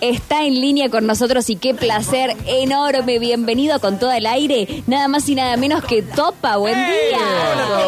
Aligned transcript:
está 0.00 0.44
en 0.44 0.54
línea 0.60 0.88
con 0.90 1.06
nosotros 1.06 1.48
y 1.50 1.56
qué 1.56 1.74
placer 1.74 2.34
enorme. 2.46 3.18
Bienvenido 3.18 3.80
con 3.80 3.98
todo 3.98 4.12
el 4.12 4.26
aire. 4.26 4.66
Nada 4.86 5.08
más 5.08 5.28
y 5.28 5.34
nada 5.34 5.56
menos 5.56 5.84
que 5.84 6.02
Topa. 6.02 6.56
Buen 6.56 6.74
día. 6.74 7.18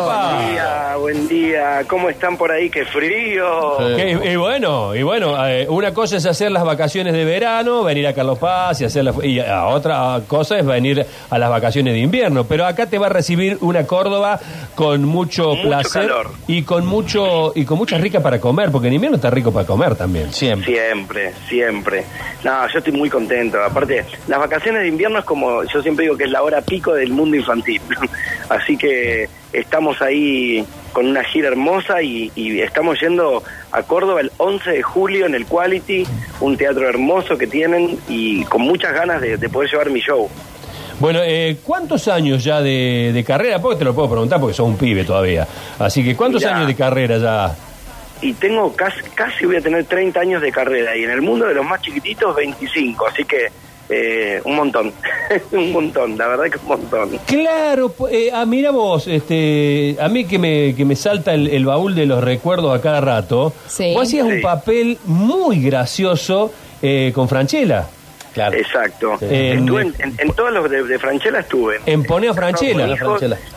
Buen 0.05 0.49
día, 0.55 0.97
buen 0.97 1.29
día. 1.29 1.83
¿Cómo 1.89 2.09
están 2.11 2.37
por 2.37 2.51
ahí? 2.51 2.71
¡Qué 2.71 2.85
frío! 2.85 3.79
Y 4.25 4.37
bueno, 4.37 4.95
y 4.95 5.03
bueno, 5.03 5.47
eh, 5.47 5.67
una 5.69 5.93
cosa 5.95 6.17
es 6.17 6.27
hacer 6.27 6.51
las 6.53 6.65
vacaciones 6.65 7.13
de 7.13 7.25
verano, 7.25 7.83
venir 7.85 8.07
a 8.07 8.13
Carlos 8.15 8.39
Paz 8.39 8.81
y 8.81 8.85
hacer 8.85 9.05
la- 9.05 9.15
y 9.25 9.39
a 9.41 9.67
otra 9.67 10.21
cosa 10.27 10.59
es 10.59 10.67
venir 10.67 11.05
a 11.31 11.39
las 11.39 11.51
vacaciones 11.51 11.95
de 11.95 12.01
invierno. 12.01 12.45
Pero 12.45 12.67
acá 12.67 12.87
te 12.87 12.99
va 12.99 13.07
a 13.07 13.11
recibir 13.11 13.59
una 13.61 13.87
Córdoba 13.87 14.39
con 14.75 15.05
mucho, 15.05 15.51
Mucho 15.51 15.63
placer 15.63 16.03
calor. 16.09 16.31
y 16.47 16.63
con 16.63 16.87
mucho 16.87 17.53
y 17.55 17.65
con 17.65 17.79
mucha 17.79 17.99
rica 17.99 18.21
para 18.21 18.41
comer, 18.41 18.71
porque 18.71 18.89
en 18.89 18.95
invierno 18.95 19.17
está 19.17 19.31
rico 19.31 19.53
para 19.53 19.67
comer 19.67 19.95
también. 19.97 20.33
Siempre. 20.33 20.73
Siempre, 20.75 21.33
siempre. 21.49 22.00
No, 22.45 22.69
yo 22.69 22.79
estoy 22.79 22.93
muy 22.93 23.11
contento. 23.11 23.63
Aparte, 23.63 24.05
las 24.29 24.39
vacaciones 24.39 24.83
de 24.83 24.89
invierno 24.89 25.19
es 25.19 25.25
como, 25.25 25.65
yo 25.65 25.83
siempre 25.83 26.05
digo 26.05 26.17
que 26.17 26.25
es 26.25 26.31
la 26.31 26.43
hora 26.43 26.61
pico 26.63 26.95
del 26.95 27.13
mundo 27.13 27.37
infantil. 27.37 27.81
Así 28.49 28.77
que 28.77 29.29
estamos 29.53 30.01
ahí 30.03 30.65
con 30.93 31.07
una 31.07 31.23
gira 31.25 31.49
hermosa 31.49 32.03
y, 32.03 32.33
y 32.35 32.61
estamos 32.61 33.01
yendo 33.01 33.43
a 33.73 33.83
Córdoba 33.83 34.21
el 34.21 34.33
11 34.39 34.71
de 34.71 34.83
julio 34.83 35.27
en 35.27 35.35
el 35.35 35.47
Quality, 35.47 36.05
un 36.41 36.57
teatro 36.57 36.89
hermoso 36.89 37.39
que 37.39 37.47
tienen 37.47 37.99
y 38.09 38.45
con 38.45 38.63
muchas 38.63 38.93
ganas 38.93 39.21
de, 39.21 39.37
de 39.37 39.49
poder 39.49 39.71
llevar 39.71 39.91
mi 39.91 40.01
show. 40.01 40.29
Bueno, 40.99 41.21
eh, 41.25 41.57
¿cuántos 41.65 42.09
años 42.09 42.45
ya 42.45 42.61
de, 42.61 43.11
de 43.15 43.25
carrera? 43.25 43.59
Porque 43.59 43.79
te 43.79 43.85
lo 43.87 43.95
puedo 43.95 44.11
preguntar 44.11 44.39
porque 44.39 44.55
sos 44.55 44.67
un 44.67 44.77
pibe 44.77 45.03
todavía. 45.05 45.47
Así 45.79 46.05
que, 46.05 46.15
¿cuántos 46.15 46.43
Mirá. 46.43 46.57
años 46.57 46.69
de 46.69 46.75
carrera 46.75 47.17
ya? 47.17 47.57
Y 48.23 48.35
tengo 48.35 48.73
casi, 48.75 49.01
casi 49.15 49.47
voy 49.47 49.57
a 49.57 49.61
tener 49.61 49.85
30 49.85 50.21
años 50.21 50.43
de 50.43 50.53
carrera 50.53 50.97
y 50.97 51.05
en 51.05 51.11
el 51.11 51.23
mundo 51.23 51.47
de 51.47 51.55
los 51.55 51.65
más 51.65 51.81
chiquititos 51.81 52.35
25, 52.37 53.07
así 53.07 53.25
que 53.25 53.47
eh, 53.89 54.41
un 54.45 54.55
montón, 54.57 54.93
un 55.53 55.73
montón, 55.73 56.17
la 56.17 56.29
verdad 56.29 56.45
que 56.45 56.59
un 56.59 56.69
montón. 56.69 57.19
Claro, 57.27 57.93
eh, 58.11 58.31
ah, 58.33 58.45
mira 58.47 58.71
vos, 58.71 59.07
este, 59.09 59.97
a 60.01 60.09
mí 60.09 60.25
que 60.27 60.39
me, 60.39 60.75
que 60.77 60.85
me 60.85 60.95
salta 60.97 61.35
el, 61.35 61.49
el 61.49 61.65
baúl 61.65 61.95
de 61.95 62.07
los 62.07 62.23
recuerdos 62.23 62.79
a 62.79 62.81
cada 62.81 63.01
rato, 63.01 63.53
Sí. 63.67 63.93
vos 63.95 64.05
hacías 64.07 64.27
un 64.27 64.41
papel 64.43 64.99
muy 65.07 65.61
gracioso 65.63 66.53
eh, 66.83 67.11
con 67.15 67.29
Franchella. 67.29 67.89
Claro. 68.33 68.57
Exacto. 68.57 69.19
En- 69.21 69.59
Estuve 69.61 69.83
en, 69.83 69.95
en- 69.99 70.15
en 70.19 70.33
todos 70.35 70.53
los 70.53 70.71
de, 70.71 70.85
de 70.85 70.99
Franchella 70.99 71.41
estuve. 71.41 71.81
En 71.87 72.05
Pone 72.05 72.27
a 72.29 72.31
Con 72.31 72.37
Franchella. 72.39 72.87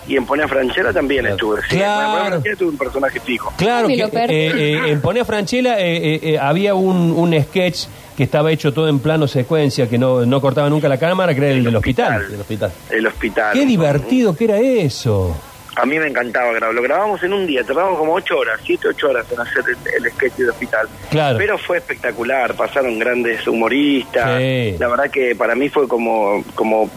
Y 0.08 0.16
en 0.18 0.26
Pone 0.26 0.44
a 0.44 0.48
Franchella 0.48 0.92
también 0.92 1.22
Claro. 1.22 1.36
estuve. 1.36 1.62
Sí, 1.70 1.76
Claro. 1.78 2.02
en 2.02 2.08
Pone 2.12 2.22
a 2.22 2.30
Franchella 2.30 2.56
tuve 2.58 2.70
un 2.70 2.78
personaje 2.78 3.20
fijo. 3.20 3.54
Claro, 3.58 3.88
que 3.88 3.94
eh, 3.96 4.08
eh, 4.30 4.82
en 4.88 5.02
Pone 5.02 5.20
a 5.20 5.26
Franchella 5.26 5.80
eh, 5.80 5.98
eh, 6.16 6.20
eh, 6.24 6.40
había 6.40 6.74
un, 6.76 7.12
un 7.12 7.40
sketch 7.44 7.86
que 8.18 8.24
estaba 8.24 8.52
hecho 8.52 8.74
todo 8.74 8.88
en 8.90 9.00
plano 9.00 9.28
secuencia, 9.28 9.88
que 9.90 9.98
no, 9.98 10.26
no 10.26 10.40
cortaba 10.42 10.70
nunca 10.70 10.88
la 10.88 10.98
cámara, 10.98 11.34
que 11.34 11.42
era 11.42 11.50
el 11.52 11.64
del 11.64 11.76
hospital. 11.76 12.30
Del 12.30 12.42
hospital. 12.42 12.72
El 12.90 13.08
hospital. 13.08 13.54
Qué 13.54 13.66
divertido 13.66 14.36
que 14.36 14.44
era 14.46 14.58
eso. 14.60 15.36
A 15.76 15.86
mí 15.86 15.98
me 15.98 16.08
encantaba 16.08 16.52
grabarlo. 16.52 16.74
Lo 16.82 16.82
grabamos 16.84 17.24
en 17.24 17.34
un 17.34 17.48
día, 17.48 17.64
tardamos 17.64 17.98
como 17.98 18.14
8 18.14 18.38
horas, 18.38 18.60
7, 18.66 18.88
8 18.90 19.10
horas 19.10 19.26
en 19.32 19.40
hacer 19.40 19.64
el, 19.68 20.06
el 20.06 20.12
sketch 20.12 20.34
del 20.36 20.50
hospital. 20.50 20.88
Claro. 21.10 21.38
Pero 21.38 21.58
fue 21.58 21.78
espectacular, 21.78 22.54
pasaron 22.56 23.00
grandes 23.00 23.48
humoristas. 23.48 24.40
Sí. 24.40 24.76
La 24.80 24.88
verdad 24.88 25.10
que 25.10 25.36
para 25.36 25.56
mí 25.56 25.70
fue 25.70 25.88
como, 25.88 26.44
como 26.56 26.92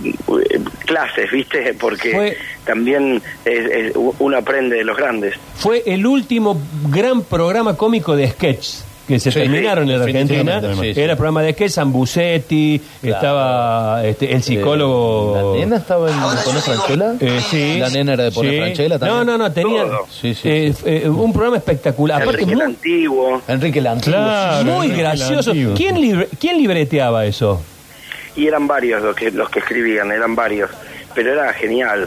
eh, 0.50 0.60
clases, 0.84 1.30
¿viste? 1.30 1.74
Porque 1.80 2.10
Fue- 2.12 2.36
también 2.64 3.22
es- 3.44 3.70
es- 3.70 3.92
uno 3.96 4.36
aprende 4.36 4.76
de 4.76 4.84
los 4.84 4.96
grandes. 4.96 5.34
Fue 5.56 5.82
el 5.86 6.06
último 6.06 6.60
gran 6.90 7.22
programa 7.22 7.76
cómico 7.76 8.14
de 8.16 8.28
sketch 8.28 8.80
que 9.06 9.20
se 9.20 9.30
Sí, 9.30 9.38
terminaron 9.40 9.88
en 9.88 9.98
la 9.98 10.04
Argentina. 10.04 10.34
definitivamente, 10.60 10.88
sí, 10.88 10.94
sí. 10.94 11.00
Era 11.00 11.12
el 11.12 11.16
programa 11.16 11.42
de 11.42 11.52
sketch, 11.52 11.70
Zambucetti, 11.72 12.80
estaba 13.02 14.04
este, 14.04 14.32
el 14.34 14.42
psicólogo. 14.42 15.52
¿La 15.54 15.60
nena 15.60 15.76
estaba 15.76 16.10
en 16.10 16.16
Pone 16.44 16.60
Franchella? 16.60 17.14
Eh, 17.20 17.40
sí. 17.50 17.78
¿La 17.78 17.90
nena 17.90 18.12
era 18.14 18.24
de 18.24 18.32
Pone 18.32 18.50
Sí. 18.50 18.56
Franchella 18.58 18.98
también? 18.98 19.18
No, 19.18 19.24
no, 19.24 19.38
no, 19.38 19.52
tenía 19.52 19.82
Todo. 19.84 20.06
Sí, 20.10 20.34
sí. 20.34 20.48
eh, 20.48 20.74
eh, 20.84 21.08
un 21.08 21.32
programa 21.32 21.56
espectacular. 21.58 22.22
Aparte, 22.22 22.42
Enrique 22.42 22.52
el 22.52 22.56
muy, 22.58 22.66
Antiguo. 22.66 23.42
Enrique 23.48 23.78
el 23.78 23.86
Antiguo. 23.86 24.18
muy 24.64 24.86
Enrique 24.86 25.02
gracioso. 25.02 25.50
Antiguo. 25.50 25.74
¿Quién, 25.74 26.00
libre- 26.00 26.28
¿Quién 26.40 26.58
libreteaba 26.58 27.24
eso? 27.26 27.62
Y 28.34 28.46
eran 28.46 28.66
varios 28.66 29.02
los 29.02 29.14
que, 29.16 29.30
los 29.30 29.48
que 29.48 29.60
escribían, 29.60 30.10
eran 30.12 30.34
varios. 30.34 30.70
Pero 31.14 31.32
era 31.32 31.52
genial. 31.54 32.06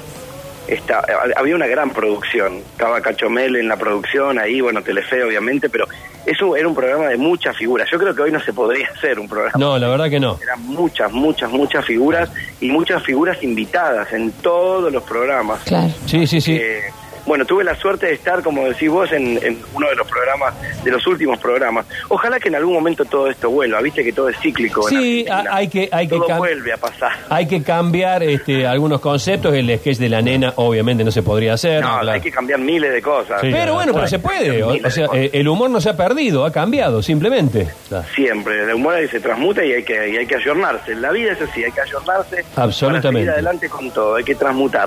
Esta- 0.70 1.04
había 1.36 1.56
una 1.56 1.68
gran 1.68 1.90
producción. 1.92 2.58
Estaba 2.58 3.02
Cachomel 3.02 3.56
en 3.56 3.68
la 3.68 3.78
producción, 3.78 4.38
ahí, 4.40 4.62
bueno, 4.62 4.82
Telefe 4.82 5.24
obviamente, 5.24 5.70
pero 5.70 5.86
eso 6.26 6.56
era 6.56 6.68
un 6.68 6.76
programa 6.76 7.08
de 7.08 7.18
muchas 7.18 7.58
figuras. 7.58 7.88
Yo 7.92 7.98
creo 7.98 8.14
que 8.16 8.22
hoy 8.22 8.32
no 8.32 8.40
se 8.40 8.54
podría 8.54 8.88
hacer 8.96 9.20
un 9.20 9.28
programa. 9.28 9.54
No, 9.58 9.78
la 9.80 9.88
verdad 9.88 10.10
que 10.10 10.20
no. 10.20 10.38
Eran 10.42 10.62
muchas, 10.68 11.12
muchas, 11.12 11.50
muchas 11.52 11.86
figuras 11.86 12.30
y 12.62 12.70
muchas 12.70 13.04
figuras 13.04 13.42
invitadas 13.44 14.12
en 14.14 14.32
todos 14.34 14.92
los 14.94 15.04
programas. 15.04 15.60
Claro. 15.66 15.90
Sí, 16.06 16.28
sí, 16.28 16.40
sí. 16.42 16.56
Eh, 16.56 16.82
bueno, 17.30 17.46
tuve 17.46 17.64
la 17.64 17.76
suerte 17.76 18.08
de 18.08 18.14
estar, 18.14 18.42
como 18.44 18.68
decís 18.68 18.90
vos, 18.90 19.12
en, 19.12 19.38
en 19.44 19.58
uno 19.74 19.88
de 19.88 19.96
los 19.96 20.08
programas, 20.08 20.54
de 20.84 20.92
los 20.92 21.06
últimos 21.08 21.40
programas. 21.40 21.86
Ojalá 22.10 22.40
que 22.40 22.50
en 22.50 22.56
algún 22.56 22.74
momento 22.74 23.06
todo 23.06 23.30
esto 23.30 23.50
vuelva, 23.52 23.80
viste 23.82 24.04
que 24.04 24.12
todo 24.12 24.30
es 24.30 24.38
cíclico. 24.40 24.82
Sí, 24.90 25.26
hay 25.30 25.68
que- 25.68 25.88
hay 25.92 26.08
que 26.08 26.16
Todo 26.18 26.38
vuelve 26.38 26.74
a 26.74 26.78
pasar. 26.78 27.12
Hay 27.30 27.48
que 27.48 27.62
cambiar 27.64 28.24
este, 28.24 28.66
algunos 28.68 29.00
conceptos. 29.00 29.54
El 29.54 29.70
sketch 29.80 29.98
de 30.00 30.10
la 30.10 30.22
nena, 30.22 30.54
obviamente, 30.56 31.04
no 31.04 31.12
se 31.12 31.22
podría 31.22 31.54
hacer. 31.54 31.82
No, 31.82 32.00
Claro. 32.00 32.12
hay 32.12 32.22
que 32.22 32.32
cambiar 32.32 32.60
miles 32.60 32.92
de 32.92 33.02
cosas. 33.02 33.40
Sí. 33.42 33.50
Pero 33.52 33.76
bueno, 33.76 33.94
pero 33.94 34.08
se 34.08 34.18
puede. 34.20 34.64
O, 34.64 34.74
o 34.84 34.90
sea, 34.90 35.06
el 35.14 35.48
humor 35.48 35.70
no 35.70 35.80
se 35.80 35.90
ha 35.90 35.96
perdido, 35.96 36.46
ha 36.46 36.52
cambiado, 36.52 37.02
simplemente. 37.04 37.68
Siempre, 38.16 38.64
el 38.64 38.74
humor 38.74 38.96
ahí 38.96 39.08
se 39.08 39.20
transmuta 39.20 39.64
y 39.64 39.72
hay 39.74 39.84
que 39.84 40.10
y 40.10 40.18
hay 40.18 40.26
que 40.26 40.36
ayornarse. 40.36 40.94
En 40.94 41.02
la 41.04 41.12
vida 41.12 41.34
es 41.34 41.42
así, 41.42 41.64
hay 41.64 41.72
que 41.72 41.82
ayornarse. 41.82 42.44
Absolutamente. 42.56 43.10
Para 43.10 43.12
seguir 43.20 43.30
adelante 43.30 43.70
con 43.70 43.92
todo, 43.92 44.16
hay 44.16 44.24
que 44.24 44.34
transmutar. 44.36 44.80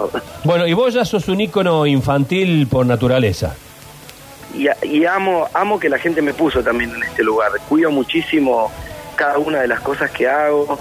Bueno, 0.43 0.67
y 0.67 0.73
vos 0.73 0.95
ya 0.95 1.05
sos 1.05 1.29
un 1.29 1.41
ícono 1.41 1.87
infantil 1.87 2.32
por 2.71 2.87
naturaleza. 2.87 3.55
Y, 4.55 5.05
amo, 5.05 5.49
amo 5.53 5.79
que 5.79 5.89
la 5.89 5.99
gente 5.99 6.23
me 6.23 6.33
puso 6.33 6.63
también 6.63 6.95
en 6.95 7.03
este 7.03 7.23
lugar. 7.23 7.53
Cuido 7.69 7.91
muchísimo 7.91 8.71
cada 9.17 9.39
una 9.39 9.61
de 9.61 9.69
las 9.69 9.81
cosas 9.81 10.11
que 10.11 10.29
hago. 10.29 10.79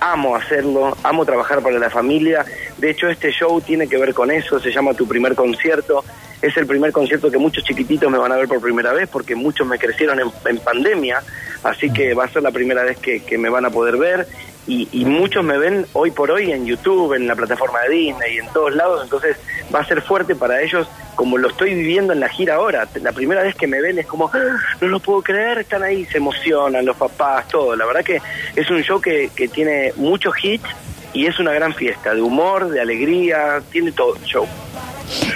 Amo 0.00 0.36
hacerlo, 0.36 0.96
amo 1.02 1.24
trabajar 1.24 1.60
para 1.60 1.78
la 1.78 1.90
familia. 1.90 2.44
De 2.78 2.90
hecho, 2.90 3.08
este 3.08 3.32
show 3.32 3.60
tiene 3.60 3.88
que 3.88 3.98
ver 3.98 4.14
con 4.14 4.30
eso. 4.30 4.60
Se 4.60 4.70
llama 4.70 4.94
Tu 4.94 5.06
Primer 5.06 5.34
Concierto. 5.34 6.04
Es 6.40 6.56
el 6.56 6.66
primer 6.66 6.90
concierto 6.90 7.30
que 7.30 7.38
muchos 7.38 7.62
chiquititos 7.62 8.10
me 8.10 8.18
van 8.18 8.32
a 8.32 8.36
ver 8.36 8.48
por 8.48 8.60
primera 8.60 8.92
vez 8.92 9.08
porque 9.08 9.36
muchos 9.36 9.64
me 9.64 9.78
crecieron 9.78 10.18
en, 10.20 10.58
pandemia. 10.58 11.22
Así 11.62 11.92
que 11.92 12.14
va 12.14 12.24
a 12.24 12.28
ser 12.28 12.42
la 12.42 12.50
primera 12.50 12.82
vez 12.82 12.98
que 12.98 13.38
me 13.38 13.48
van 13.48 13.64
a 13.64 13.70
poder 13.70 13.96
ver. 13.96 14.26
Y, 14.66 14.88
y 14.92 15.04
muchos 15.04 15.42
me 15.44 15.58
ven 15.58 15.86
hoy 15.92 16.12
por 16.12 16.30
hoy 16.30 16.52
en 16.52 16.64
YouTube, 16.66 17.14
en 17.14 17.26
la 17.26 17.34
plataforma 17.34 17.80
de 17.80 17.90
Disney 17.90 18.34
y 18.34 18.38
en 18.38 18.46
todos 18.52 18.74
lados. 18.74 19.02
Entonces 19.02 19.36
va 19.74 19.80
a 19.80 19.84
ser 19.84 20.02
fuerte 20.02 20.34
para 20.36 20.62
ellos 20.62 20.86
como 21.16 21.36
lo 21.36 21.48
estoy 21.48 21.74
viviendo 21.74 22.12
en 22.12 22.20
la 22.20 22.28
gira 22.28 22.54
ahora. 22.54 22.88
La 23.02 23.12
primera 23.12 23.42
vez 23.42 23.54
que 23.54 23.66
me 23.66 23.80
ven 23.80 23.98
es 23.98 24.06
como, 24.06 24.30
"Ah, 24.32 24.56
no 24.80 24.88
lo 24.88 25.00
puedo 25.00 25.22
creer, 25.22 25.58
están 25.58 25.82
ahí, 25.82 26.04
se 26.06 26.18
emocionan 26.18 26.84
los 26.86 26.96
papás, 26.96 27.48
todo. 27.48 27.74
La 27.76 27.84
verdad 27.86 28.04
que 28.04 28.20
es 28.56 28.70
un 28.70 28.82
show 28.82 29.00
que, 29.00 29.30
que 29.34 29.48
tiene 29.48 29.92
muchos 29.96 30.34
hits 30.42 30.64
y 31.12 31.26
es 31.26 31.38
una 31.38 31.52
gran 31.52 31.74
fiesta 31.74 32.14
de 32.14 32.22
humor, 32.22 32.70
de 32.70 32.80
alegría, 32.80 33.60
tiene 33.70 33.92
todo 33.92 34.16
el 34.16 34.22
show. 34.22 34.46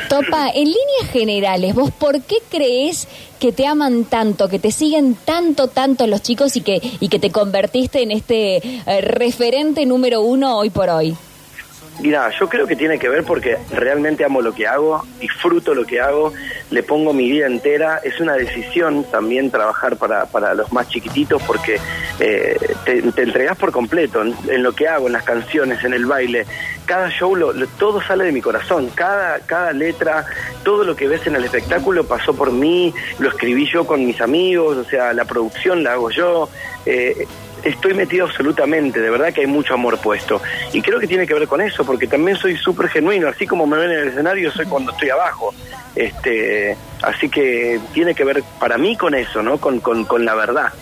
Topa, 0.09 0.51
en 0.51 0.65
líneas 0.65 1.11
generales, 1.13 1.75
¿vos 1.75 1.91
por 1.91 2.23
qué 2.23 2.37
crees 2.49 3.09
que 3.39 3.53
te 3.53 3.67
aman 3.67 4.05
tanto, 4.05 4.49
que 4.49 4.59
te 4.59 4.71
siguen 4.71 5.17
tanto, 5.25 5.69
tanto 5.69 6.07
los 6.07 6.23
chicos 6.23 6.57
y 6.57 6.61
que, 6.61 6.81
y 7.01 7.09
que 7.09 7.19
te 7.19 7.31
convertiste 7.31 8.03
en 8.03 8.11
este 8.11 8.57
eh, 8.57 9.01
referente 9.01 9.85
número 9.87 10.23
uno 10.23 10.57
hoy 10.59 10.71
por 10.71 10.89
hoy? 10.89 11.17
Mira, 12.01 12.31
yo 12.39 12.47
creo 12.49 12.67
que 12.67 12.77
tiene 12.77 12.99
que 12.99 13.09
ver 13.09 13.25
porque 13.25 13.57
realmente 13.73 14.23
amo 14.25 14.43
lo 14.43 14.53
que 14.53 14.67
hago, 14.67 15.03
disfruto 15.19 15.75
lo 15.75 15.87
que 15.87 15.99
hago, 16.01 16.33
le 16.71 16.83
pongo 16.83 17.15
mi 17.15 17.31
vida 17.31 17.47
entera. 17.47 18.01
Es 18.05 18.21
una 18.21 18.35
decisión 18.35 19.05
también 19.11 19.51
trabajar 19.51 19.97
para, 19.97 20.27
para 20.27 20.53
los 20.55 20.71
más 20.73 20.89
chiquititos 20.91 21.43
porque 21.45 21.81
eh, 22.21 22.59
te, 22.85 22.99
entregas 23.23 23.57
por 23.57 23.73
completo 23.73 24.21
en, 24.23 24.35
en 24.49 24.63
lo 24.63 24.73
que 24.73 24.87
hago, 24.89 25.07
en 25.07 25.15
las 25.15 25.23
canciones, 25.25 25.83
en 25.85 25.95
el 25.95 26.05
baile. 26.05 26.45
Cada 26.85 27.09
show, 27.09 27.35
lo- 27.35 27.55
lo- 27.55 27.67
todo 27.67 28.03
sale 28.03 28.25
de 28.25 28.33
mi 28.33 28.43
corazón. 28.43 28.91
Cada, 28.95 29.41
cada 29.41 29.73
letra, 29.73 30.27
todo 30.65 30.85
lo 30.85 30.95
que 30.97 31.09
ves 31.09 31.27
en 31.27 31.37
el 31.37 31.45
espectáculo 31.45 32.05
pasó 32.07 32.35
por 32.37 32.53
mí, 32.53 32.93
lo 33.19 33.31
escribí 33.31 33.67
yo 33.73 33.87
con 33.87 34.05
mis 34.07 34.21
amigos, 34.21 34.77
o 34.77 34.85
sea, 34.85 35.15
la 35.15 35.25
producción 35.25 35.83
la 35.83 35.93
hago 35.93 36.11
yo. 36.11 36.51
Eh, 36.85 37.27
estoy 37.67 37.95
metido 37.95 38.27
absolutamente, 38.27 39.01
de 39.01 39.11
verdad 39.11 39.33
que 39.33 39.43
hay 39.43 39.47
mucho 39.47 39.75
amor 39.75 39.99
puesto. 39.99 40.41
Y 40.73 40.81
creo 40.81 40.99
que 40.99 41.07
tiene 41.07 41.27
que 41.27 41.35
ver 41.35 41.49
con 41.49 41.61
eso, 41.61 41.85
porque 41.85 42.07
también 42.07 42.37
soy 42.37 42.57
súper 42.57 42.89
genuino, 42.89 43.29
así 43.29 43.47
como 43.47 43.67
me 43.67 43.77
ven 43.77 43.91
en 43.91 43.99
el 43.99 44.09
escenario, 44.09 44.51
soy 44.53 44.67
cuando 44.67 44.93
estoy 44.93 45.11
abajo. 45.11 45.53
Este, 45.95 46.77
así 47.03 47.29
que 47.29 47.81
tiene 47.93 48.15
que 48.15 48.25
ver 48.25 48.43
para 48.61 48.79
mí 48.79 48.97
con 48.97 49.15
eso, 49.15 49.43
¿no? 49.43 49.59
Con, 49.59 49.81
con, 49.81 50.05
con 50.05 50.25
la 50.25 50.35
verdad. 50.35 50.73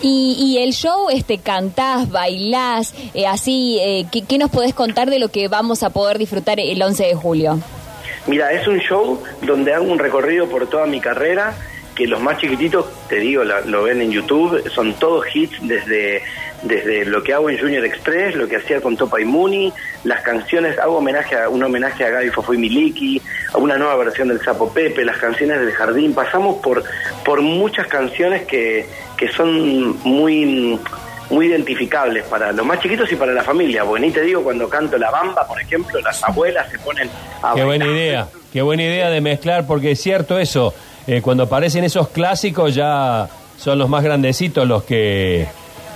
Y, 0.00 0.36
y 0.38 0.62
el 0.62 0.72
show, 0.72 1.10
este, 1.10 1.38
cantás, 1.38 2.10
bailás, 2.10 2.94
eh, 3.14 3.26
así, 3.26 3.78
eh, 3.80 4.06
¿qué, 4.12 4.22
qué 4.22 4.38
nos 4.38 4.50
podés 4.50 4.74
contar 4.74 5.10
de 5.10 5.18
lo 5.18 5.28
que 5.28 5.48
vamos 5.48 5.82
a 5.82 5.90
poder 5.90 6.18
disfrutar 6.18 6.60
el 6.60 6.80
11 6.82 7.04
de 7.04 7.14
julio? 7.14 7.58
Mira, 8.26 8.52
es 8.52 8.66
un 8.68 8.78
show 8.78 9.20
donde 9.42 9.74
hago 9.74 9.84
un 9.84 9.98
recorrido 9.98 10.48
por 10.48 10.68
toda 10.68 10.86
mi 10.86 11.00
carrera 11.00 11.54
que 11.94 12.06
los 12.06 12.20
más 12.20 12.38
chiquititos, 12.38 12.86
te 13.08 13.16
digo, 13.16 13.44
la- 13.44 13.60
lo 13.62 13.82
ven 13.84 14.00
en 14.00 14.10
YouTube, 14.10 14.62
son 14.70 14.94
todos 14.94 15.24
hits 15.34 15.56
desde, 15.62 16.22
desde 16.62 17.04
lo 17.04 17.22
que 17.22 17.34
hago 17.34 17.50
en 17.50 17.58
Junior 17.58 17.84
Express, 17.84 18.34
lo 18.34 18.48
que 18.48 18.56
hacía 18.56 18.80
con 18.80 18.96
Topa 18.96 19.20
y 19.20 19.24
Muni, 19.24 19.72
las 20.04 20.22
canciones, 20.22 20.78
hago 20.78 20.98
homenaje 20.98 21.36
a, 21.36 21.48
un 21.48 21.62
homenaje 21.62 22.04
a 22.04 22.10
Gaby 22.10 22.30
Fofo 22.30 22.54
y 22.54 22.58
Miliki, 22.58 23.20
a 23.52 23.58
una 23.58 23.76
nueva 23.76 23.96
versión 23.96 24.28
del 24.28 24.40
Sapo 24.40 24.72
Pepe, 24.72 25.04
las 25.04 25.18
canciones 25.18 25.60
del 25.60 25.72
Jardín, 25.72 26.14
pasamos 26.14 26.62
por, 26.62 26.82
por 27.24 27.42
muchas 27.42 27.86
canciones 27.88 28.46
que, 28.46 28.86
que 29.16 29.28
son 29.32 29.98
muy 30.02 30.78
muy 31.30 31.46
identificables 31.46 32.24
para 32.24 32.52
los 32.52 32.66
más 32.66 32.78
chiquitos 32.80 33.10
y 33.10 33.16
para 33.16 33.32
la 33.32 33.42
familia, 33.42 33.84
porque 33.86 34.02
ni 34.04 34.10
te 34.12 34.20
digo 34.20 34.42
cuando 34.42 34.68
canto 34.68 34.98
La 34.98 35.10
Bamba, 35.10 35.46
por 35.46 35.58
ejemplo, 35.58 35.98
las 36.02 36.22
abuelas 36.24 36.70
se 36.70 36.78
ponen 36.80 37.08
a 37.42 37.54
Qué 37.54 37.64
buena 37.64 37.86
idea, 37.86 38.28
qué 38.52 38.60
buena 38.60 38.82
idea 38.82 39.08
de 39.08 39.22
mezclar, 39.22 39.66
porque 39.66 39.92
es 39.92 40.00
cierto 40.02 40.38
eso, 40.38 40.74
eh, 41.06 41.20
cuando 41.22 41.44
aparecen 41.44 41.84
esos 41.84 42.08
clásicos 42.08 42.74
ya 42.74 43.28
son 43.58 43.78
los 43.78 43.88
más 43.88 44.02
grandecitos 44.02 44.66
los 44.66 44.82
que 44.84 45.46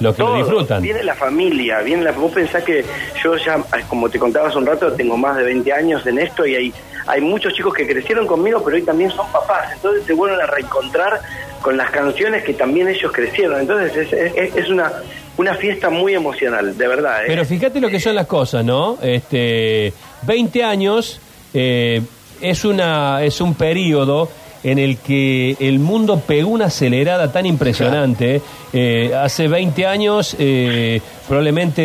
los 0.00 0.14
que 0.14 0.22
lo 0.22 0.36
disfrutan. 0.36 0.82
Viene 0.82 1.02
la 1.02 1.14
familia, 1.14 1.80
viene 1.80 2.04
la, 2.04 2.12
vos 2.12 2.30
pensás 2.30 2.62
que 2.62 2.84
yo 3.24 3.36
ya, 3.38 3.58
como 3.88 4.10
te 4.10 4.18
contaba 4.18 4.48
hace 4.48 4.58
un 4.58 4.66
rato, 4.66 4.92
tengo 4.92 5.16
más 5.16 5.36
de 5.38 5.44
20 5.44 5.72
años 5.72 6.06
en 6.06 6.18
esto 6.18 6.46
y 6.46 6.54
hay, 6.54 6.72
hay 7.06 7.20
muchos 7.22 7.54
chicos 7.54 7.72
que 7.72 7.86
crecieron 7.86 8.26
conmigo, 8.26 8.62
pero 8.62 8.76
hoy 8.76 8.82
también 8.82 9.10
son 9.10 9.26
papás, 9.32 9.72
entonces 9.72 10.04
se 10.04 10.12
vuelven 10.12 10.38
a 10.40 10.46
reencontrar 10.46 11.20
con 11.62 11.78
las 11.78 11.90
canciones 11.90 12.44
que 12.44 12.52
también 12.52 12.88
ellos 12.88 13.10
crecieron, 13.10 13.58
entonces 13.60 13.96
es, 13.96 14.12
es- 14.36 14.54
es 14.56 14.68
una, 14.68 14.92
una 15.38 15.54
fiesta 15.54 15.88
muy 15.88 16.12
emocional, 16.14 16.76
de 16.76 16.88
verdad. 16.88 17.22
¿eh? 17.22 17.28
Pero 17.28 17.44
fíjate 17.46 17.80
lo 17.80 17.88
que 17.88 17.98
son 17.98 18.14
las 18.14 18.26
cosas, 18.26 18.64
¿no? 18.66 18.98
Este, 19.02 19.94
20 20.26 20.62
años 20.62 21.20
eh, 21.54 22.02
es, 22.42 22.64
una, 22.66 23.22
es 23.24 23.40
un 23.40 23.54
periodo 23.54 24.28
en 24.66 24.80
el 24.80 24.96
que 24.98 25.56
el 25.60 25.78
mundo 25.78 26.20
pegó 26.26 26.50
una 26.50 26.64
acelerada 26.66 27.30
tan 27.30 27.46
impresionante. 27.46 28.42
Eh, 28.72 29.12
hace 29.14 29.46
20 29.46 29.86
años, 29.86 30.34
eh, 30.40 31.00
probablemente, 31.28 31.82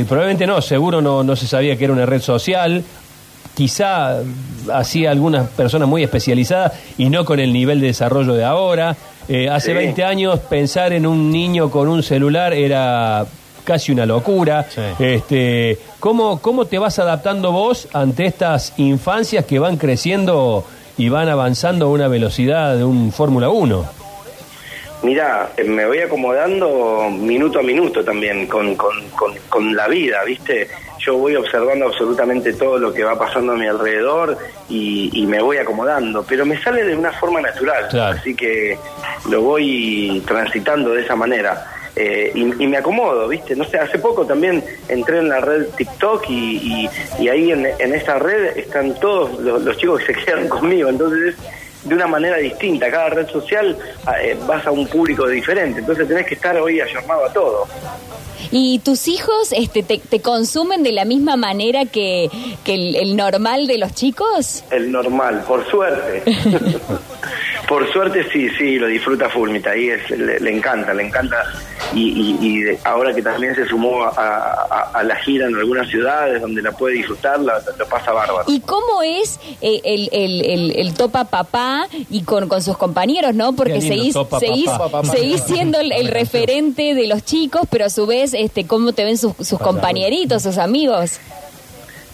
eh, 0.00 0.04
probablemente 0.08 0.46
no, 0.46 0.62
seguro 0.62 1.00
no, 1.02 1.24
no 1.24 1.34
se 1.34 1.48
sabía 1.48 1.76
que 1.76 1.82
era 1.84 1.92
una 1.92 2.06
red 2.06 2.22
social. 2.22 2.84
Quizá 3.54 4.18
hacía 4.72 5.10
algunas 5.10 5.48
personas 5.48 5.88
muy 5.88 6.04
especializadas 6.04 6.74
y 6.96 7.08
no 7.10 7.24
con 7.24 7.40
el 7.40 7.52
nivel 7.52 7.80
de 7.80 7.88
desarrollo 7.88 8.34
de 8.34 8.44
ahora. 8.44 8.96
Hace 9.50 9.70
Sí. 9.70 9.72
20 9.72 10.04
años 10.04 10.38
pensar 10.48 10.92
en 10.92 11.06
un 11.06 11.32
niño 11.32 11.70
con 11.72 11.88
un 11.88 12.04
celular 12.04 12.54
era 12.54 13.26
casi 13.64 13.90
una 13.90 14.06
locura. 14.06 14.64
Sí. 14.72 14.80
Este, 15.00 15.76
¿cómo, 15.98 16.38
¿Cómo 16.40 16.66
te 16.66 16.78
vas 16.78 17.00
adaptando 17.00 17.50
vos 17.50 17.88
ante 17.92 18.26
estas 18.26 18.74
infancias 18.76 19.44
que 19.44 19.58
van 19.58 19.76
creciendo 19.76 20.64
y 20.98 21.08
van 21.08 21.28
avanzando 21.28 21.86
a 21.86 21.88
una 21.90 22.08
velocidad 22.08 22.76
de 22.76 22.84
un 22.84 23.12
Fórmula 23.12 23.48
1? 23.50 23.86
Mira, 25.02 25.50
eh, 25.56 25.64
me 25.64 25.86
voy 25.86 25.98
acomodando 25.98 27.08
minuto 27.10 27.58
a 27.58 27.62
minuto 27.62 28.02
también 28.02 28.46
con, 28.46 28.74
con, 28.76 29.08
con, 29.10 29.34
con 29.48 29.76
la 29.76 29.88
vida, 29.88 30.24
¿viste? 30.24 30.68
Yo 30.98 31.16
voy 31.18 31.36
observando 31.36 31.84
absolutamente 31.86 32.52
todo 32.54 32.78
lo 32.78 32.92
que 32.92 33.04
va 33.04 33.16
pasando 33.16 33.52
a 33.52 33.56
mi 33.56 33.66
alrededor 33.66 34.36
y, 34.68 35.10
y 35.12 35.26
me 35.26 35.40
voy 35.40 35.58
acomodando, 35.58 36.24
pero 36.26 36.44
me 36.44 36.60
sale 36.60 36.82
de 36.82 36.96
una 36.96 37.12
forma 37.12 37.40
natural, 37.40 37.86
Claro. 37.90 38.16
así 38.18 38.34
que 38.34 38.76
lo 39.30 39.42
voy 39.42 40.22
transitando 40.26 40.90
de 40.94 41.02
esa 41.02 41.14
manera. 41.14 41.64
Eh, 41.98 42.30
y, 42.34 42.64
y 42.64 42.66
me 42.66 42.76
acomodo, 42.76 43.26
¿viste? 43.26 43.56
No 43.56 43.64
sé, 43.64 43.78
hace 43.78 43.98
poco 43.98 44.26
también 44.26 44.62
entré 44.86 45.18
en 45.18 45.30
la 45.30 45.40
red 45.40 45.68
TikTok 45.78 46.28
y, 46.28 46.56
y, 46.56 46.90
y 47.18 47.28
ahí 47.28 47.50
en, 47.50 47.66
en 47.66 47.94
esa 47.94 48.18
red 48.18 48.58
están 48.58 48.94
todos 49.00 49.40
los, 49.40 49.62
los 49.62 49.76
chicos 49.78 50.02
que 50.02 50.12
se 50.12 50.24
quedan 50.24 50.46
conmigo, 50.50 50.90
entonces 50.90 51.34
es 51.34 51.88
de 51.88 51.94
una 51.94 52.06
manera 52.06 52.36
distinta. 52.36 52.90
Cada 52.90 53.10
red 53.10 53.28
social 53.28 53.76
eh, 54.20 54.36
vas 54.46 54.66
a 54.66 54.72
un 54.72 54.86
público 54.86 55.26
diferente, 55.26 55.80
entonces 55.80 56.06
tenés 56.06 56.26
que 56.26 56.34
estar 56.34 56.56
hoy 56.58 56.80
ayornado 56.80 57.24
a 57.24 57.32
todo. 57.32 57.66
¿Y 58.50 58.78
tus 58.80 59.08
hijos 59.08 59.52
este, 59.52 59.82
te, 59.82 59.98
te 59.98 60.20
consumen 60.20 60.82
de 60.82 60.92
la 60.92 61.04
misma 61.04 61.36
manera 61.36 61.86
que, 61.86 62.28
que 62.64 62.74
el, 62.74 62.96
el 62.96 63.16
normal 63.16 63.66
de 63.66 63.78
los 63.78 63.94
chicos? 63.94 64.64
El 64.70 64.92
normal, 64.92 65.44
por 65.48 65.68
suerte. 65.70 66.22
por 67.68 67.90
suerte 67.92 68.26
sí, 68.30 68.48
sí, 68.50 68.78
lo 68.78 68.86
disfruta 68.86 69.28
Fulmita, 69.28 69.70
ahí 69.70 69.88
es, 69.88 70.10
le, 70.10 70.38
le 70.38 70.50
encanta, 70.50 70.92
le 70.94 71.04
encanta. 71.04 71.44
Y, 71.94 72.00
y- 72.40 72.46
y 72.46 72.78
ahora 72.84 73.14
que 73.14 73.22
también 73.22 73.54
se 73.54 73.66
sumó 73.66 74.02
a, 74.04 74.08
a- 74.10 74.90
a 74.92 75.02
la 75.02 75.16
gira 75.16 75.46
en 75.46 75.54
algunas 75.56 75.88
ciudades 75.88 76.40
donde 76.42 76.60
la 76.60 76.72
puede 76.72 76.96
disfrutar, 76.96 77.40
la- 77.40 77.60
lo 77.78 77.86
pasa 77.86 78.12
bárbaro. 78.12 78.44
¿Y 78.48 78.60
cómo 78.60 79.02
es 79.02 79.38
eh, 79.62 79.80
el, 79.84 80.08
el, 80.12 80.44
el, 80.44 80.76
el 80.76 80.94
topa 80.94 81.24
papá 81.24 81.86
y 82.10 82.22
con, 82.22 82.48
con 82.48 82.60
sus 82.62 82.76
compañeros, 82.76 83.34
no? 83.34 83.54
Porque 83.54 83.80
seguís, 83.80 84.14
topa 84.14 84.40
seguís, 84.40 84.68
papá. 84.70 85.04
seguís 85.04 85.42
siendo 85.42 85.78
el, 85.80 85.92
el 85.92 86.08
referente 86.08 86.94
de 86.94 87.06
los 87.06 87.24
chicos, 87.24 87.62
pero 87.70 87.86
a 87.86 87.90
su 87.90 88.06
vez, 88.06 88.34
este, 88.34 88.66
¿cómo 88.66 88.92
te 88.92 89.04
ven 89.04 89.16
sus, 89.16 89.32
sus 89.40 89.58
compañeritos, 89.58 90.42
sus 90.42 90.58
amigos? 90.58 91.18